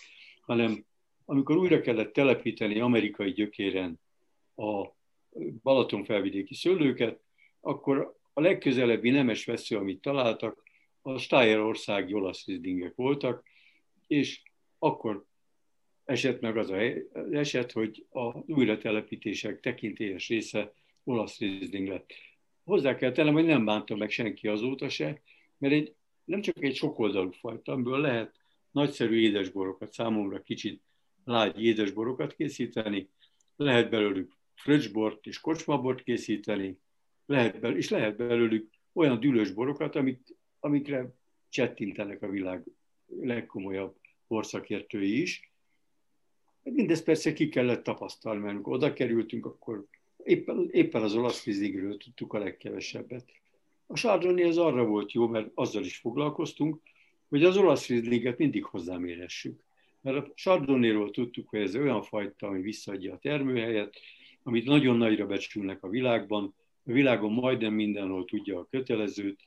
hanem 0.41 0.85
amikor 1.25 1.57
újra 1.57 1.81
kellett 1.81 2.13
telepíteni 2.13 2.81
amerikai 2.81 3.33
gyökéren 3.33 4.01
a 4.57 4.87
Balaton 5.63 6.05
felvidéki 6.05 6.55
szőlőket, 6.55 7.21
akkor 7.61 8.19
a 8.33 8.41
legközelebbi 8.41 9.11
nemes 9.11 9.45
vesző, 9.45 9.77
amit 9.77 10.01
találtak, 10.01 10.63
a 11.03 11.19
Stájerországi 11.19 12.13
olasz 12.13 12.47
rizlingek 12.47 12.95
voltak, 12.95 13.45
és 14.07 14.43
akkor 14.79 15.25
esett 16.05 16.41
meg 16.41 16.57
az, 16.57 16.71
a, 16.71 16.81
eset, 17.33 17.73
hogy 17.73 18.07
a 18.11 18.53
újratelepítések 18.53 19.61
tekintélyes 19.61 20.29
része 20.29 20.73
olasz 21.05 21.39
Riesling 21.39 21.89
lett. 21.89 22.13
Hozzá 22.71 22.95
kell 22.97 23.13
tennem, 23.13 23.33
hogy 23.33 23.45
nem 23.45 23.65
bánta 23.65 23.97
meg 23.97 24.11
senki 24.11 24.49
azóta 24.49 24.89
se, 24.89 25.23
mert 25.59 25.75
egy, 25.75 25.95
nem 26.25 26.41
csak 26.41 26.63
egy 26.65 26.75
sokoldalú 26.75 27.31
fajta, 27.31 27.73
amiből 27.73 28.01
lehet 28.01 28.35
nagyszerű 28.71 29.17
édesborokat, 29.17 29.93
számomra 29.93 30.43
kicsit 30.43 30.83
lágy 31.25 31.65
édesborokat 31.65 32.35
készíteni, 32.35 33.09
lehet 33.57 33.91
belőlük 33.91 34.37
fröccsbort 34.55 35.27
és 35.27 35.41
kocsmabort 35.41 36.03
készíteni, 36.03 36.79
lehet 37.27 37.61
belőlük, 37.61 37.83
és 37.83 37.89
lehet 37.89 38.17
belőlük 38.17 38.71
olyan 38.93 39.21
dűlős 39.21 39.51
borokat, 39.51 39.97
amik, 39.97 40.21
amikre 40.61 41.15
csettintenek 41.49 42.23
a 42.23 42.29
világ 42.29 42.65
legkomolyabb 43.07 43.97
borszakértői 44.27 45.21
is. 45.21 45.53
Mindezt 46.63 47.05
persze 47.05 47.33
ki 47.33 47.49
kellett 47.49 47.83
tapasztalni, 47.83 48.41
mert 48.41 48.55
amikor 48.55 48.73
oda 48.73 48.93
kerültünk, 48.93 49.47
akkor 49.47 49.87
éppen, 50.31 50.69
éppen 50.71 51.03
az 51.03 51.15
olasz 51.15 51.41
fizikről 51.41 51.97
tudtuk 51.97 52.33
a 52.33 52.39
legkevesebbet. 52.39 53.25
A 53.87 53.95
Chardonnay 53.95 54.43
az 54.43 54.59
arra 54.59 54.85
volt 54.85 55.13
jó, 55.13 55.27
mert 55.27 55.51
azzal 55.55 55.85
is 55.85 55.97
foglalkoztunk, 55.97 56.81
hogy 57.29 57.45
az 57.45 57.57
olasz 57.57 57.87
rizlinget 57.87 58.39
mindig 58.39 58.65
hozzámérhessük. 58.65 59.61
Mert 60.01 60.17
a 60.17 60.33
Chardonnayról 60.35 61.11
tudtuk, 61.11 61.49
hogy 61.49 61.61
ez 61.61 61.77
olyan 61.77 62.03
fajta, 62.03 62.47
ami 62.47 62.61
visszaadja 62.61 63.13
a 63.13 63.19
termőhelyet, 63.19 63.97
amit 64.43 64.65
nagyon 64.65 64.97
nagyra 64.97 65.27
becsülnek 65.27 65.83
a 65.83 65.89
világban, 65.89 66.55
a 66.85 66.93
világon 66.93 67.33
majdnem 67.33 67.75
mindenhol 67.75 68.25
tudja 68.25 68.59
a 68.59 68.67
kötelezőt. 68.71 69.41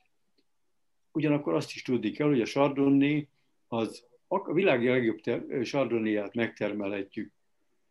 Ugyanakkor 1.12 1.54
azt 1.54 1.74
is 1.74 1.82
tudni 1.82 2.10
kell, 2.10 2.28
hogy 2.28 2.40
a 2.40 2.44
Chardonnay 2.46 3.28
az 3.68 4.04
a 4.28 4.52
világ 4.52 4.84
legjobb 4.84 5.20
sardoniát 5.62 6.34
megtermelhetjük 6.34 7.32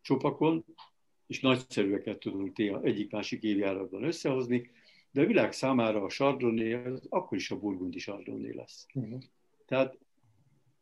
csopakon, 0.02 0.66
és 1.28 1.40
nagyszerűeket 1.40 2.20
tudunk 2.20 2.58
egyik-másik 2.82 3.44
évjáratban 3.44 4.04
összehozni, 4.04 4.72
de 5.12 5.22
a 5.22 5.26
világ 5.26 5.52
számára 5.52 6.04
a 6.04 6.10
sardoni 6.10 6.74
az 6.74 7.06
akkor 7.10 7.38
is 7.38 7.52
a 7.52 7.60
burgundi 7.60 8.00
sardoni 8.00 8.54
lesz. 8.54 8.86
Uh-huh. 8.94 9.22
Tehát 9.66 9.98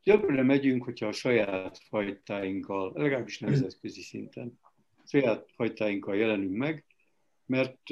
többre 0.04 0.44
megyünk, 0.44 0.84
hogyha 0.84 1.08
a 1.08 1.12
saját 1.12 1.78
fajtáinkkal, 1.78 2.92
legalábbis 2.96 3.40
nemzetközi 3.40 4.02
szinten, 4.02 4.60
saját 5.06 5.52
fajtáinkkal 5.56 6.16
jelenünk 6.16 6.56
meg, 6.56 6.86
mert 7.46 7.90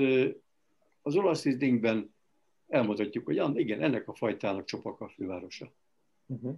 az 1.01 1.15
olasz 1.15 1.45
izdingben 1.45 2.13
elmondhatjuk, 2.67 3.25
hogy 3.25 3.57
igen, 3.57 3.81
ennek 3.81 4.07
a 4.07 4.13
fajtának 4.13 4.65
csopak 4.65 5.01
a 5.01 5.09
fővárosa. 5.09 5.73
Uh-huh. 6.25 6.57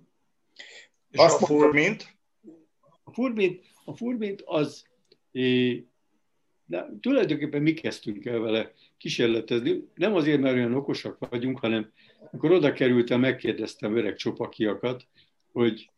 És 1.10 1.19
Azt 1.19 1.41
a 1.41 1.45
furmint? 1.45 2.17
A 3.04 3.13
furmint, 3.13 3.65
a 3.86 3.95
furmint 3.95 4.41
az, 4.45 4.89
é, 5.32 5.84
de 6.65 6.89
tulajdonképpen 7.02 7.62
mi 7.62 7.74
kezdtünk 7.74 8.26
el 8.26 8.39
vele 8.39 8.74
kísérletezni, 8.98 9.88
nem 9.96 10.15
azért, 10.15 10.41
mert 10.41 10.56
olyan 10.56 10.74
okosak 10.74 11.30
vagyunk, 11.30 11.60
hanem 11.60 11.91
amikor 12.32 12.52
oda 12.52 12.74
kerültem, 12.74 13.20
megkérdeztem 13.20 13.98
öreg 13.98 14.15
csopakiakat, 14.15 15.08
hogy 15.52 15.89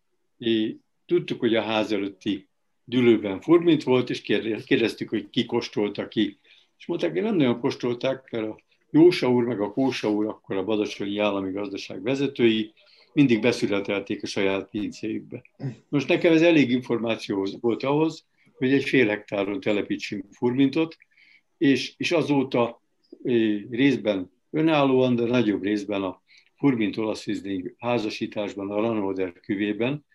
tudtuk, 1.05 1.39
hogy 1.39 1.55
a 1.55 1.61
ház 1.61 1.91
előtti 1.91 2.47
dülőben 2.85 3.41
furmint 3.41 3.83
volt, 3.83 4.09
és 4.09 4.21
kérdeztük, 4.65 5.09
hogy 5.09 5.29
ki 5.29 5.45
kóstolta 5.45 6.07
ki. 6.07 6.37
És 6.77 6.85
mondták, 6.85 7.11
hogy 7.11 7.21
nem 7.21 7.35
nagyon 7.35 7.59
kóstolták, 7.59 8.31
mert 8.31 8.47
a 8.47 8.59
Jósa 8.91 9.31
úr 9.31 9.43
meg 9.43 9.61
a 9.61 9.71
Kósa 9.71 10.11
úr, 10.11 10.25
akkor 10.25 10.57
a 10.57 10.63
Badacsonyi 10.63 11.17
Állami 11.17 11.51
Gazdaság 11.51 12.03
vezetői, 12.03 12.73
mindig 13.13 13.41
beszületelték 13.41 14.23
a 14.23 14.27
saját 14.27 14.69
pincéjükbe. 14.69 15.43
Most 15.89 16.07
nekem 16.07 16.33
ez 16.33 16.41
elég 16.41 16.69
információ 16.69 17.47
volt 17.61 17.83
ahhoz, 17.83 18.25
hogy 18.63 18.73
egy 18.73 18.83
fél 18.83 19.07
hektáron 19.07 19.59
telepítsünk 19.59 20.25
furmintot, 20.31 20.97
és, 21.57 21.93
és 21.97 22.11
azóta 22.11 22.81
részben 23.69 24.31
önállóan, 24.49 25.15
de 25.15 25.23
nagyobb 25.23 25.63
részben 25.63 26.03
a 26.03 26.21
furmint 26.55 26.97
olasz 26.97 27.27
házasításban, 27.77 28.71
a 28.71 28.81
Ranoder 28.81 29.33
küvében, 29.33 30.05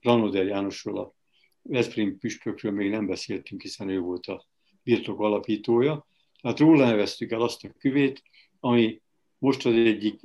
Ranoder 0.00 0.46
Jánosról, 0.46 0.98
a 0.98 1.14
Veszprém 1.62 2.18
püspökről 2.18 2.72
még 2.72 2.90
nem 2.90 3.06
beszéltünk, 3.06 3.62
hiszen 3.62 3.88
ő 3.88 4.00
volt 4.00 4.26
a 4.26 4.46
birtok 4.82 5.20
alapítója. 5.20 6.06
Tehát 6.40 6.58
róla 6.58 6.86
neveztük 6.86 7.30
el 7.30 7.40
azt 7.40 7.64
a 7.64 7.72
küvét, 7.78 8.22
ami 8.60 9.02
most 9.38 9.66
az 9.66 9.74
egyik 9.74 10.20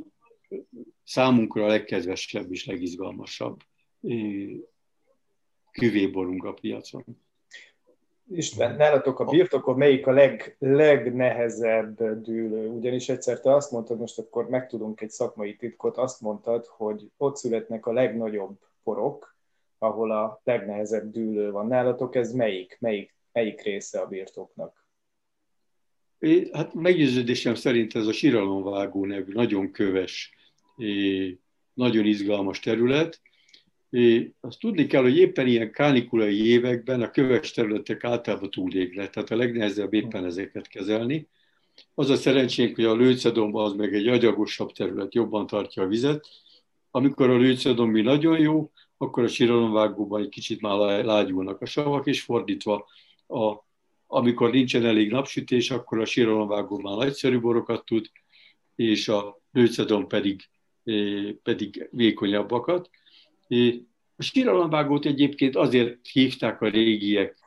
számunkra 1.04 1.64
a 1.64 1.68
legkedvesebb 1.68 2.52
és 2.52 2.66
legizgalmasabb 2.66 3.60
küvéborunk 5.72 6.44
a 6.44 6.54
piacon. 6.54 7.04
Isten, 8.34 8.76
nálatok 8.76 9.20
a 9.20 9.26
birtokon 9.26 9.78
melyik 9.78 10.08
a 10.08 10.12
leg, 10.12 10.56
legnehezebb 10.60 12.22
dűlő? 12.22 12.68
Ugyanis 12.68 13.10
egyszer 13.10 13.40
te 13.40 13.56
azt 13.56 13.72
mondtad, 13.72 14.00
most 14.00 14.20
akkor 14.20 14.50
megtudunk 14.50 15.02
egy 15.02 15.10
szakmai 15.10 15.56
titkot, 15.56 15.98
azt 15.98 16.22
mondtad, 16.22 16.66
hogy 16.66 17.12
ott 17.18 17.36
születnek 17.36 17.86
a 17.86 17.92
legnagyobb 17.94 18.60
porok, 18.84 19.36
ahol 19.78 20.12
a 20.12 20.42
legnehezebb 20.44 21.12
dűlő 21.12 21.52
van. 21.52 21.68
Nálatok 21.68 22.16
ez 22.16 22.34
melyik? 22.34 22.78
Melyik, 22.80 23.16
melyik 23.32 23.62
része 23.62 24.00
a 24.00 24.08
birtoknak? 24.08 24.86
Hát 26.52 26.74
meggyőződésem 26.74 27.56
szerint 27.56 27.96
ez 27.96 28.08
a 28.08 28.12
síralomvágó 28.12 29.06
nevű 29.06 29.34
nagyon 29.34 29.72
köves, 29.72 30.36
nagyon 31.74 32.06
izgalmas 32.06 32.60
terület, 32.60 33.22
azt 34.40 34.60
tudni 34.60 34.88
kell, 34.88 35.02
hogy 35.02 35.18
éppen 35.18 35.48
ilyen 35.48 35.72
kánikulai 35.72 36.46
években 36.46 37.02
a 37.02 37.12
köves 37.12 37.52
területek 37.52 38.04
általában 38.04 38.50
túlégnek, 38.50 39.10
tehát 39.10 39.32
a 39.32 39.36
legnehezebb 39.36 39.94
éppen 39.94 40.26
ezeket 40.26 40.68
kezelni. 40.68 41.28
Az 41.94 42.10
a 42.10 42.16
szerencsénk, 42.16 42.76
hogy 42.76 42.86
a 42.86 42.96
lőcedomba 42.96 43.64
az 43.64 43.74
meg 43.74 43.94
egy 43.94 44.08
agyagosabb 44.08 44.72
terület, 44.72 45.14
jobban 45.14 45.48
tartja 45.48 45.84
a 45.84 45.88
vizet. 45.88 46.28
Amikor 46.92 47.30
a 47.30 47.38
lőcedombi 47.38 48.02
nagyon 48.02 48.40
jó, 48.40 48.72
akkor 48.98 49.24
a 49.24 49.28
síralomvágóban 49.28 50.22
egy 50.22 50.30
kicsit 50.30 50.62
már 50.62 51.06
lágyulnak 51.06 51.62
a 51.62 51.66
savak, 51.66 52.08
és 52.08 52.22
fordítva, 52.22 52.86
a, 53.28 53.56
amikor 54.08 54.52
nincsen 54.52 54.86
elég 54.86 55.12
napsütés, 55.12 55.72
akkor 55.72 56.00
a 56.00 56.06
síralomvágóban 56.06 56.98
nagyszerű 56.98 57.40
borokat 57.40 57.86
tud, 57.86 58.06
és 58.76 59.08
a 59.08 59.42
lőcedom 59.52 60.08
pedig, 60.08 60.50
pedig 61.44 61.88
vékonyabbakat. 61.92 62.90
A 64.16 64.24
síralomvágót 64.24 65.06
egyébként 65.06 65.56
azért 65.56 66.08
hívták 66.08 66.62
a 66.62 66.70
régiek 66.70 67.38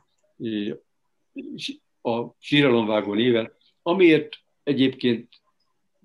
a 2.02 2.34
síralomvágó 2.38 3.14
néven, 3.14 3.52
amiért 3.82 4.36
egyébként 4.62 5.28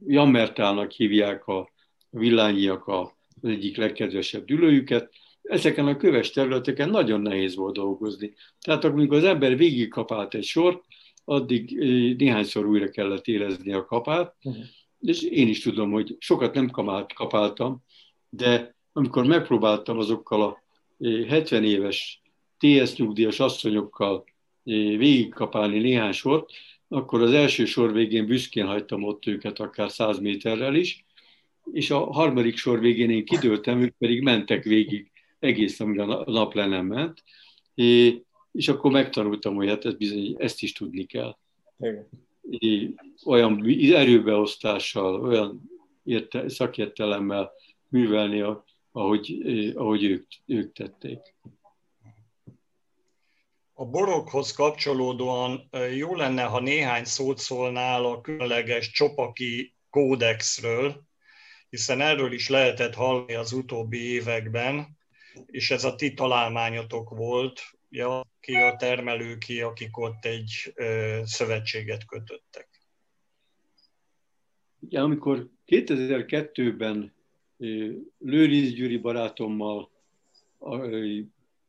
Jammertának 0.06 0.92
hívják 0.92 1.48
a 1.48 1.72
villányiak 2.10 2.88
az 2.88 3.10
egyik 3.42 3.78
legkedvesebb 3.78 4.46
dülőjüket. 4.46 5.14
Ezeken 5.42 5.88
a 5.88 5.98
köves 5.98 6.32
területeken 6.32 6.90
nagyon 6.90 7.22
nehéz 7.22 7.56
volt 7.56 7.74
dolgozni. 7.74 8.34
Tehát 8.60 8.84
amikor 8.84 9.18
az 9.18 9.24
ember 9.24 9.58
végigkapált 9.58 10.34
egy 10.34 10.44
sort, 10.44 10.84
addig 11.26 11.78
néhányszor 12.18 12.66
újra 12.66 12.90
kellett 12.90 13.28
érezni 13.28 13.74
a 13.74 13.86
kapát, 13.86 14.36
uh-huh. 14.44 14.64
és 15.00 15.22
én 15.22 15.48
is 15.48 15.60
tudom, 15.62 15.92
hogy 15.92 16.16
sokat 16.20 16.54
nem 16.54 16.70
kapáltam, 17.14 17.84
de 18.30 18.76
amikor 19.00 19.26
megpróbáltam 19.26 19.98
azokkal 19.98 20.42
a 20.42 20.64
70 21.28 21.64
eh, 21.64 21.70
éves 21.70 22.22
TS 22.58 22.96
nyugdíjas 22.96 23.40
asszonyokkal 23.40 24.24
eh, 24.26 24.28
végigkapálni 24.74 25.80
néhány 25.80 26.12
sort, 26.12 26.52
akkor 26.88 27.22
az 27.22 27.32
első 27.32 27.66
sor 27.66 27.94
végén 27.94 28.26
büszkén 28.26 28.66
hagytam 28.66 29.04
ott 29.04 29.26
őket 29.26 29.60
akár 29.60 29.92
100 29.92 30.20
méterrel 30.20 30.76
is, 30.76 31.06
és 31.72 31.90
a 31.90 32.00
harmadik 32.00 32.58
sor 32.58 32.80
végén 32.80 33.10
én 33.10 33.26
kidőltem, 33.26 33.82
ők 33.82 33.96
pedig 33.98 34.22
mentek 34.22 34.64
végig 34.64 35.12
egész, 35.40 35.80
amíg 35.80 36.00
a 36.00 36.24
nap 36.32 36.54
le 36.54 36.66
nem 36.66 36.86
ment, 36.86 37.24
és 38.52 38.68
akkor 38.68 38.92
megtanultam, 38.92 39.56
hogy 39.56 39.68
hát 39.68 39.86
ez 39.86 39.96
bizony, 39.96 40.36
ezt 40.38 40.62
is 40.62 40.74
tudni 40.74 41.06
kell. 41.06 41.38
Igen. 41.80 42.10
Olyan 43.26 43.66
erőbeosztással, 43.94 45.22
olyan 45.22 45.62
érte, 46.04 46.50
szakértelemmel 46.50 47.52
művelni 47.88 48.42
a 48.42 48.66
ahogy, 48.92 49.42
ahogy 49.76 50.04
ők, 50.04 50.28
ők 50.46 50.74
tették. 50.74 51.36
A 53.74 53.86
borokhoz 53.86 54.52
kapcsolódóan 54.52 55.70
jó 55.96 56.16
lenne, 56.16 56.44
ha 56.44 56.60
néhány 56.60 57.04
szót 57.04 57.38
szólnál 57.38 58.06
a 58.06 58.22
különleges 58.22 58.92
csopaki 58.92 59.74
kódexről, 59.90 61.04
hiszen 61.70 62.02
erről 62.02 62.32
is 62.32 62.50
lehetett 62.50 62.94
hallani 62.94 63.34
az 63.34 63.52
utóbbi 63.52 63.98
években, 63.98 64.98
és 65.46 65.72
ez 65.72 65.84
a 65.84 65.96
ti 65.96 66.14
találmányotok 66.14 67.10
volt, 67.10 67.62
ja, 67.90 68.22
ki 68.40 68.56
a 68.56 68.76
termelőki, 68.76 69.62
akik 69.62 69.98
ott 69.98 70.26
egy 70.26 70.72
ö, 70.76 71.20
szövetséget 71.26 72.06
kötöttek. 72.06 72.70
Ja, 74.90 75.04
amikor 75.04 75.50
2002-ben 75.68 77.19
Lőrinc 78.18 78.74
Gyuri 78.74 78.98
barátommal, 78.98 79.92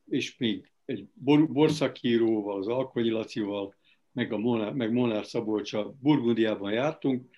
és 0.08 0.36
még 0.36 0.70
egy 0.84 1.06
borszakíróval, 1.48 2.58
az 2.58 2.66
Alkonyi 2.66 3.10
Lacival, 3.10 3.74
meg, 4.12 4.32
a 4.32 4.38
Monár, 4.38 4.72
meg 4.72 4.92
Monár 4.92 5.24
Szabolcsa 5.24 5.94
Burgundiában 6.00 6.72
jártunk, 6.72 7.28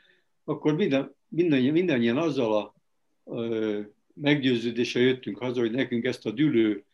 akkor 0.45 0.75
minden, 0.75 1.15
mindannyian, 1.29 1.73
mindannyian 1.73 2.17
azzal 2.17 2.57
a, 2.57 2.75
meggyőződéssel 4.15 5.03
jöttünk 5.03 5.39
haza, 5.39 5.61
hogy 5.61 5.71
nekünk 5.71 6.05
ezt 6.05 6.27
a 6.27 6.31
dülő 6.31 6.85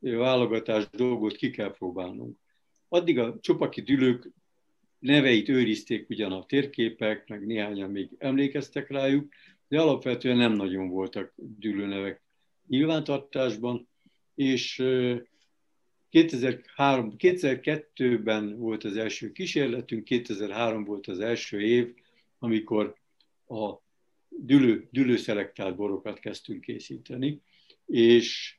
válogatás 0.00 0.90
dolgot 0.90 1.36
ki 1.36 1.50
kell 1.50 1.72
próbálnunk. 1.72 2.38
Addig 2.88 3.18
a 3.18 3.38
csopaki 3.40 3.80
dülők 3.80 4.30
neveit 4.98 5.48
őrizték 5.48 6.08
ugyan 6.08 6.32
a 6.32 6.46
térképek, 6.46 7.28
meg 7.28 7.46
néhányan 7.46 7.90
még 7.90 8.10
emlékeztek 8.18 8.90
rájuk, 8.90 9.32
de 9.68 9.80
alapvetően 9.80 10.36
nem 10.36 10.52
nagyon 10.52 10.88
voltak 10.88 11.32
dűlőnevek 11.36 12.22
nyilvántartásban, 12.68 13.88
és 14.34 14.84
2003, 16.10 17.14
2002-ben 17.18 18.58
volt 18.58 18.84
az 18.84 18.96
első 18.96 19.32
kísérletünk, 19.32 20.04
2003 20.04 20.84
volt 20.84 21.06
az 21.06 21.20
első 21.20 21.60
év, 21.60 21.94
amikor 22.38 22.96
a 23.48 23.74
dülő, 24.28 24.88
dülőszelektált 24.90 25.76
borokat 25.76 26.18
kezdtünk 26.18 26.60
készíteni, 26.60 27.40
és 27.86 28.58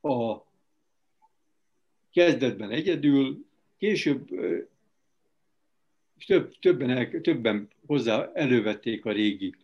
a 0.00 0.36
kezdetben 2.10 2.70
egyedül, 2.70 3.46
később 3.78 4.28
és 6.22 6.28
több, 6.28 6.54
többen, 6.58 6.90
el, 6.90 7.20
többen 7.20 7.68
hozzá 7.86 8.30
elővették 8.34 9.04
a 9.04 9.12
régi, 9.12 9.54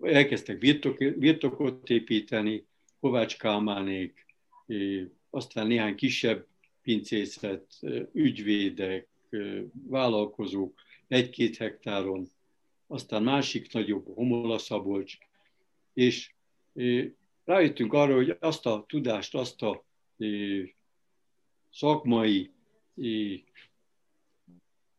elkezdtek 0.00 0.58
birtok, 0.58 0.96
birtokot 1.18 1.90
építeni, 1.90 2.66
Kovács 3.00 3.36
Kálmánék, 3.36 4.26
aztán 5.30 5.66
néhány 5.66 5.94
kisebb 5.94 6.46
pincészet, 6.82 7.66
ügyvédek, 8.12 9.08
vállalkozók 9.72 10.80
egy-két 11.08 11.56
hektáron, 11.56 12.30
aztán 12.86 13.22
másik 13.22 13.72
nagyobb, 13.72 14.14
Homola 14.14 14.58
Szabolcs, 14.58 15.18
és 15.92 16.34
rájöttünk 17.44 17.92
arra, 17.92 18.14
hogy 18.14 18.36
azt 18.40 18.66
a 18.66 18.84
tudást, 18.88 19.34
azt 19.34 19.62
a 19.62 19.84
szakmai 21.70 22.50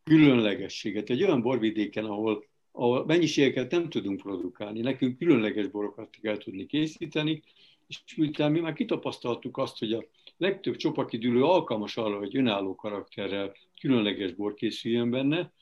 különlegességet. 0.03 1.09
Egy 1.09 1.23
olyan 1.23 1.41
borvidéken, 1.41 2.05
ahol, 2.05 2.45
ahol 2.71 3.05
mennyiségeket 3.05 3.71
nem 3.71 3.89
tudunk 3.89 4.21
produkálni, 4.21 4.81
nekünk 4.81 5.17
különleges 5.17 5.67
borokat 5.67 6.17
kell 6.21 6.37
tudni 6.37 6.65
készíteni, 6.65 7.43
és 7.87 8.15
miután 8.15 8.51
mi 8.51 8.59
már 8.59 8.73
kitapasztaltuk 8.73 9.57
azt, 9.57 9.79
hogy 9.79 9.93
a 9.93 10.05
legtöbb 10.37 10.75
csopaki 10.75 11.17
dülő 11.17 11.43
alkalmas 11.43 11.97
arra, 11.97 12.17
hogy 12.17 12.37
önálló 12.37 12.75
karakterrel 12.75 13.55
különleges 13.79 14.33
bor 14.33 14.53
készüljön 14.53 15.09
benne, 15.09 15.53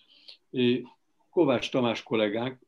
Kovács 1.29 1.69
Tamás 1.71 2.03
kollégánk, 2.03 2.59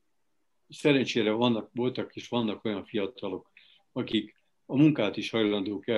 szerencsére 0.68 1.30
vannak, 1.30 1.70
voltak 1.72 2.16
és 2.16 2.28
vannak 2.28 2.64
olyan 2.64 2.84
fiatalok, 2.84 3.50
akik 3.92 4.36
a 4.66 4.76
munkát 4.76 5.16
is 5.16 5.30
hajlandók 5.30 5.88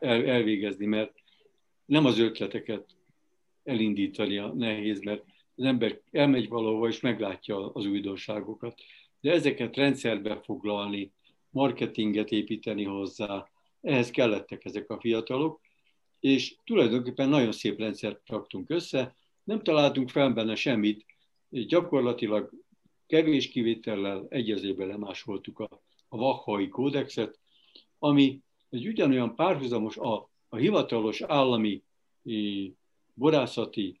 elvégezni, 0.00 0.86
mert 0.86 1.12
nem 1.84 2.04
az 2.04 2.18
ötleteket 2.18 2.96
elindítani 3.70 4.38
a 4.38 4.54
nehéz, 4.54 5.00
mert 5.00 5.24
az 5.56 5.64
ember 5.64 6.00
elmegy 6.10 6.48
valahova 6.48 6.88
és 6.88 7.00
meglátja 7.00 7.72
az 7.72 7.86
újdonságokat. 7.86 8.80
De 9.20 9.32
ezeket 9.32 9.76
rendszerbe 9.76 10.40
foglalni, 10.44 11.12
marketinget 11.50 12.30
építeni 12.30 12.84
hozzá, 12.84 13.48
ehhez 13.80 14.10
kellettek 14.10 14.64
ezek 14.64 14.90
a 14.90 15.00
fiatalok, 15.00 15.60
és 16.20 16.56
tulajdonképpen 16.64 17.28
nagyon 17.28 17.52
szép 17.52 17.78
rendszert 17.78 18.28
raktunk 18.28 18.70
össze, 18.70 19.14
nem 19.44 19.62
találtunk 19.62 20.08
fel 20.08 20.30
benne 20.30 20.54
semmit, 20.54 21.04
gyakorlatilag 21.50 22.50
kevés 23.06 23.48
kivétellel 23.48 24.26
egyezébe 24.28 24.84
lemásoltuk 24.84 25.58
a, 25.58 25.68
a 26.08 26.16
Vahai 26.16 26.68
kódexet, 26.68 27.38
ami 27.98 28.40
egy 28.70 28.86
ugyanolyan 28.86 29.34
párhuzamos 29.34 29.96
a, 29.96 30.30
a 30.48 30.56
hivatalos 30.56 31.20
állami 31.20 31.82
borászati 33.20 34.00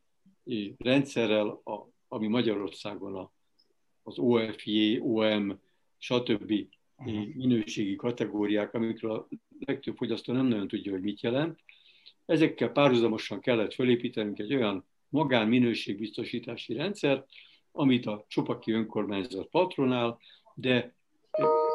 rendszerrel, 0.78 1.48
a, 1.48 1.88
ami 2.08 2.26
Magyarországon 2.26 3.14
a, 3.14 3.32
az 4.02 4.18
OFJ, 4.18 4.98
OM, 4.98 5.60
stb. 5.98 6.52
minőségi 7.34 7.96
kategóriák, 7.96 8.74
amikről 8.74 9.12
a 9.12 9.28
legtöbb 9.58 9.96
fogyasztó 9.96 10.32
nem 10.32 10.46
nagyon 10.46 10.68
tudja, 10.68 10.92
hogy 10.92 11.02
mit 11.02 11.20
jelent. 11.20 11.58
Ezekkel 12.26 12.68
párhuzamosan 12.72 13.40
kellett 13.40 13.74
felépítenünk 13.74 14.38
egy 14.38 14.54
olyan 14.54 14.86
magán 15.08 15.48
minőségbiztosítási 15.48 16.74
rendszert, 16.74 17.28
amit 17.72 18.06
a 18.06 18.24
Csopaki 18.28 18.72
önkormányzat 18.72 19.48
patronál, 19.48 20.18
de 20.54 20.94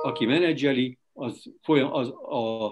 aki 0.04 0.26
menedzseli, 0.26 0.98
az, 1.14 1.54
folyam, 1.62 1.94
az, 1.94 2.10
a, 2.10 2.66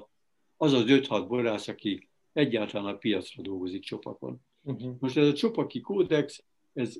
az 0.57 0.73
az 0.73 0.83
5-6 0.87 1.25
borász, 1.27 1.67
aki 1.67 2.09
egyáltalán 2.33 2.93
a 2.93 2.97
piacra 2.97 3.41
dolgozik 3.41 3.83
Csopakon. 3.83 4.41
Uh-huh. 4.63 4.95
Most 4.99 5.17
ez 5.17 5.27
a 5.27 5.33
Csopaki 5.33 5.81
kódex, 5.81 6.43
ez 6.73 6.99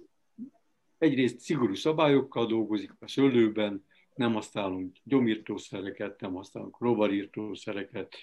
egyrészt 0.97 1.39
szigorú 1.39 1.73
szabályokkal 1.73 2.45
dolgozik 2.45 2.91
a 2.99 3.07
szőlőben, 3.07 3.85
nem 4.15 4.33
használunk 4.33 4.97
gyomírtószereket, 5.03 6.21
nem 6.21 6.33
használunk 6.33 6.79
rovarírtószereket, 6.79 8.15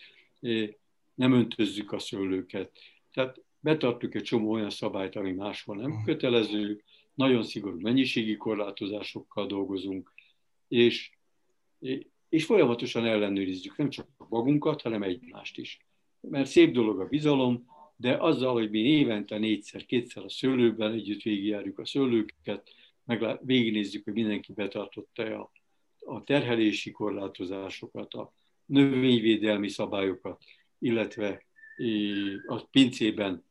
nem 1.14 1.32
öntözzük 1.32 1.92
a 1.92 1.98
szőlőket. 1.98 2.78
Tehát 3.12 3.40
betartjuk 3.60 4.14
egy 4.14 4.22
csomó 4.22 4.50
olyan 4.50 4.70
szabályt, 4.70 5.16
ami 5.16 5.32
máshol 5.32 5.76
nem 5.76 6.02
kötelező, 6.04 6.82
nagyon 7.14 7.42
szigorú 7.42 7.80
mennyiségi 7.80 8.36
korlátozásokkal 8.36 9.46
dolgozunk, 9.46 10.12
és, 10.68 11.10
és 12.28 12.44
folyamatosan 12.44 13.04
ellenőrizzük 13.04 13.76
nem 13.76 13.88
csak 13.88 14.08
magunkat, 14.28 14.82
hanem 14.82 15.02
egymást 15.02 15.58
is. 15.58 15.86
Mert 16.20 16.48
szép 16.48 16.72
dolog 16.72 17.00
a 17.00 17.06
bizalom, 17.06 17.66
de 18.00 18.16
azzal, 18.16 18.52
hogy 18.52 18.70
mi 18.70 18.78
évente 18.78 19.38
négyszer, 19.38 19.84
kétszer 19.84 20.24
a 20.24 20.28
szőlőben 20.28 20.92
együtt 20.92 21.22
végigjárjuk 21.22 21.78
a 21.78 21.86
szőlőket, 21.86 22.72
meg 23.04 23.38
végignézzük, 23.42 24.04
hogy 24.04 24.12
mindenki 24.12 24.52
betartotta 24.52 25.22
a, 25.40 25.50
a 25.98 26.24
terhelési 26.24 26.90
korlátozásokat, 26.90 28.14
a 28.14 28.32
növényvédelmi 28.64 29.68
szabályokat, 29.68 30.44
illetve 30.78 31.44
a 32.46 32.64
pincében 32.70 33.44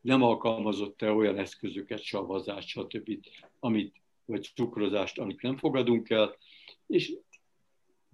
nem 0.00 0.22
alkalmazott-e 0.22 1.12
olyan 1.12 1.38
eszközöket, 1.38 2.02
savazást, 2.02 2.68
stb., 2.68 3.18
amit, 3.58 3.94
vagy 4.24 4.50
cukrozást, 4.54 5.18
amit 5.18 5.42
nem 5.42 5.56
fogadunk 5.56 6.10
el, 6.10 6.36
és 6.86 7.12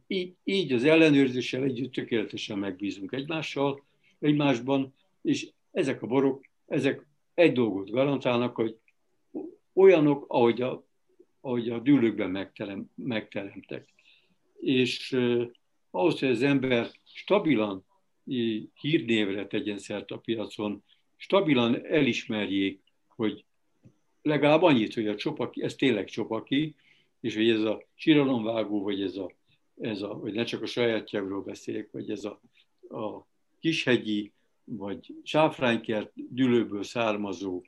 így, 0.06 0.34
így 0.44 0.72
az 0.72 0.84
ellenőrzéssel 0.84 1.62
együtt 1.62 1.92
tökéletesen 1.92 2.58
megbízunk 2.58 3.12
egymással, 3.12 3.84
egymásban, 4.20 4.94
és 5.26 5.48
ezek 5.70 6.02
a 6.02 6.06
borok, 6.06 6.44
ezek 6.66 7.06
egy 7.34 7.52
dolgot 7.52 7.90
garantálnak, 7.90 8.54
hogy 8.54 8.76
olyanok, 9.72 10.24
ahogy 10.28 10.62
a, 10.62 10.86
ahogy 11.40 11.70
a 11.70 11.78
dűlőkben 11.78 12.30
megterem, 12.30 12.90
megteremtek. 12.94 13.92
És 14.60 15.12
uh, 15.12 15.50
ahhoz, 15.90 16.18
hogy 16.18 16.28
az 16.28 16.42
ember 16.42 16.90
stabilan 17.04 17.84
hírnévre 18.80 19.46
tegyen 19.46 19.78
szert 19.78 20.10
a 20.10 20.18
piacon, 20.18 20.82
stabilan 21.16 21.86
elismerjék, 21.86 22.82
hogy 23.08 23.44
legalább 24.22 24.62
annyit, 24.62 24.94
hogy 24.94 25.08
a 25.08 25.16
csopaki, 25.16 25.62
ez 25.62 25.74
tényleg 25.74 26.04
csopaki, 26.04 26.74
és 27.20 27.34
hogy 27.34 27.48
ez 27.48 27.62
a 27.62 27.82
síralomvágó, 27.94 28.82
vagy 28.82 29.02
ez 29.02 29.16
a, 29.16 29.32
ez 29.80 30.02
a, 30.02 30.08
hogy 30.08 30.32
ne 30.32 30.44
csak 30.44 30.62
a 30.62 30.66
sajátjáról 30.66 31.42
beszéljek, 31.42 31.88
vagy 31.92 32.10
ez 32.10 32.24
a, 32.24 32.40
a 32.96 33.26
kishegyi, 33.60 34.32
vagy 34.66 35.14
sáfránykert 35.22 36.12
dülőből 36.14 36.82
származó 36.82 37.62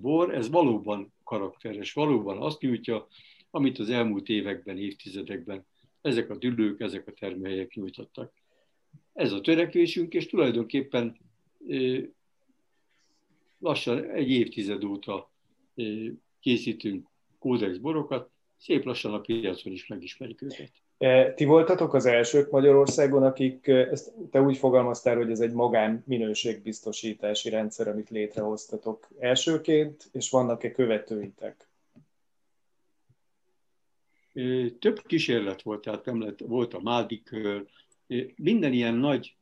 bor, 0.00 0.34
ez 0.34 0.50
valóban 0.50 1.12
karakteres, 1.24 1.92
valóban 1.92 2.38
azt 2.38 2.60
nyújtja, 2.60 3.08
amit 3.50 3.78
az 3.78 3.90
elmúlt 3.90 4.28
években, 4.28 4.78
évtizedekben 4.78 5.66
ezek 6.00 6.30
a 6.30 6.36
dülők, 6.36 6.80
ezek 6.80 7.06
a 7.06 7.12
termelyek 7.12 7.74
nyújtottak. 7.74 8.32
Ez 9.12 9.32
a 9.32 9.40
törekvésünk, 9.40 10.14
és 10.14 10.26
tulajdonképpen 10.26 11.16
lassan 13.58 14.10
egy 14.10 14.30
évtized 14.30 14.84
óta 14.84 15.30
készítünk 16.40 17.08
kódex 17.38 17.76
borokat, 17.76 18.30
szép 18.56 18.84
lassan 18.84 19.14
a 19.14 19.20
piacon 19.20 19.72
is 19.72 19.86
megismerik 19.86 20.42
őket. 20.42 20.72
E, 21.00 21.32
ti 21.34 21.44
voltatok 21.44 21.94
az 21.94 22.06
elsők 22.06 22.50
Magyarországon, 22.50 23.22
akik, 23.22 23.66
e, 23.66 23.74
ezt 23.74 24.12
te 24.30 24.40
úgy 24.40 24.56
fogalmaztál, 24.56 25.16
hogy 25.16 25.30
ez 25.30 25.40
egy 25.40 25.52
magán 25.52 26.02
minőségbiztosítási 26.06 27.48
rendszer, 27.48 27.88
amit 27.88 28.10
létrehoztatok 28.10 29.08
elsőként, 29.18 30.08
és 30.12 30.30
vannak-e 30.30 30.70
követőitek? 30.70 31.68
E, 34.32 34.42
több 34.78 35.02
kísérlet 35.06 35.62
volt, 35.62 35.80
tehát 35.80 36.04
nem 36.04 36.20
lett, 36.20 36.38
volt 36.38 36.74
a 36.74 36.80
Mádi 36.80 37.22
minden 38.36 38.72
ilyen 38.72 38.94
nagy 38.94 39.36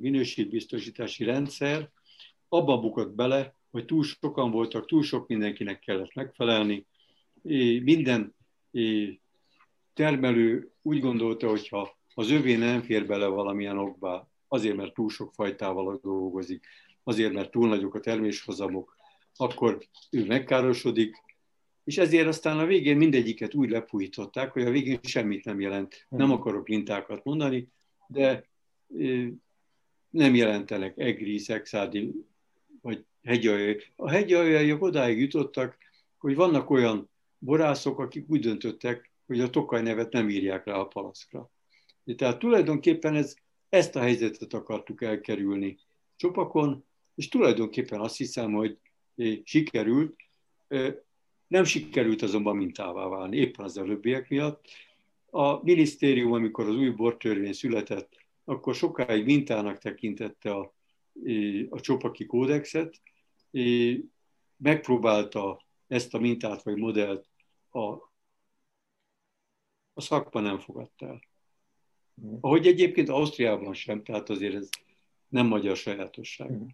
minőségbiztosítási 0.00 1.24
rendszer 1.24 1.90
abba 2.48 2.80
bukott 2.80 3.14
bele, 3.14 3.54
hogy 3.70 3.84
túl 3.84 4.02
sokan 4.02 4.50
voltak, 4.50 4.86
túl 4.86 5.02
sok 5.02 5.28
mindenkinek 5.28 5.78
kellett 5.78 6.14
megfelelni. 6.14 6.86
Minden 7.82 8.34
termelő 9.94 10.72
úgy 10.82 11.00
gondolta, 11.00 11.48
hogy 11.48 11.68
ha 11.68 11.96
az 12.14 12.30
övé 12.30 12.54
nem 12.54 12.82
fér 12.82 13.06
bele 13.06 13.26
valamilyen 13.26 13.78
okba, 13.78 14.30
azért, 14.48 14.76
mert 14.76 14.94
túl 14.94 15.10
sok 15.10 15.32
fajtával 15.34 16.00
dolgozik, 16.02 16.66
azért, 17.02 17.32
mert 17.32 17.50
túl 17.50 17.68
nagyok 17.68 17.94
a 17.94 18.00
terméshozamok, 18.00 18.96
akkor 19.36 19.78
ő 20.10 20.26
megkárosodik, 20.26 21.16
és 21.84 21.98
ezért 21.98 22.26
aztán 22.26 22.58
a 22.58 22.66
végén 22.66 22.96
mindegyiket 22.96 23.54
úgy 23.54 23.70
lepújították, 23.70 24.52
hogy 24.52 24.62
a 24.62 24.70
végén 24.70 24.98
semmit 25.02 25.44
nem 25.44 25.60
jelent. 25.60 26.06
Nem 26.08 26.26
hmm. 26.26 26.36
akarok 26.36 26.68
mintákat 26.68 27.24
mondani, 27.24 27.68
de 28.06 28.48
nem 30.10 30.34
jelentenek 30.34 30.98
egri, 30.98 31.38
szexádi 31.38 32.12
vagy 32.82 33.04
hegyaljai. 33.22 33.80
A 33.96 34.10
hegyaljaiak 34.10 34.82
odáig 34.82 35.20
jutottak, 35.20 35.78
hogy 36.18 36.34
vannak 36.34 36.70
olyan 36.70 37.10
borászok, 37.38 37.98
akik 37.98 38.24
úgy 38.28 38.40
döntöttek, 38.40 39.10
hogy 39.26 39.40
a 39.40 39.50
Tokaj 39.50 39.82
nevet 39.82 40.12
nem 40.12 40.28
írják 40.28 40.64
rá 40.64 40.74
a 40.74 40.86
palaszkra. 40.86 41.50
Tehát 42.16 42.38
tulajdonképpen 42.38 43.14
ez, 43.14 43.34
ezt 43.68 43.96
a 43.96 44.00
helyzetet 44.00 44.52
akartuk 44.52 45.02
elkerülni 45.02 45.78
csopakon, 46.16 46.84
és 47.14 47.28
tulajdonképpen 47.28 48.00
azt 48.00 48.16
hiszem, 48.16 48.52
hogy 48.52 48.78
sikerült. 49.44 50.16
Nem 51.46 51.64
sikerült 51.64 52.22
azonban 52.22 52.56
mintává 52.56 53.08
válni, 53.08 53.36
éppen 53.36 53.64
az 53.64 53.78
előbbiek 53.78 54.28
miatt. 54.28 54.64
A 55.30 55.62
minisztérium, 55.62 56.32
amikor 56.32 56.68
az 56.68 56.76
új 56.76 56.90
bortörvény 56.90 57.52
született, 57.52 58.16
akkor 58.44 58.74
sokáig 58.74 59.24
mintának 59.24 59.78
tekintette 59.78 60.54
a, 60.54 60.74
a 61.68 61.80
csopaki 61.80 62.26
kódexet, 62.26 63.00
megpróbálta 64.56 65.64
ezt 65.86 66.14
a 66.14 66.18
mintát 66.18 66.62
vagy 66.62 66.76
modellt 66.76 67.28
a, 67.70 68.12
a 69.94 70.00
szakma 70.00 70.40
nem 70.40 70.58
fogadta 70.58 71.06
el. 71.06 71.20
Mm. 72.22 72.34
Ahogy 72.40 72.66
egyébként 72.66 73.08
Ausztriában 73.08 73.74
sem, 73.74 74.02
tehát 74.02 74.28
azért 74.28 74.54
ez 74.54 74.68
nem 75.28 75.46
magyar 75.46 75.76
sajátosság. 75.76 76.50
Mm. 76.50 76.66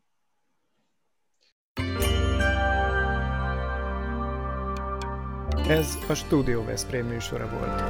Ez 5.69 5.99
a 6.09 6.15
Studio 6.15 6.65
Veszprém 6.65 7.07
műsora 7.07 7.49
volt. 7.49 7.81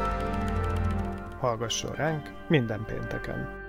Hallgasson 1.40 1.95
ránk 1.95 2.49
minden 2.49 2.85
pénteken! 2.85 3.60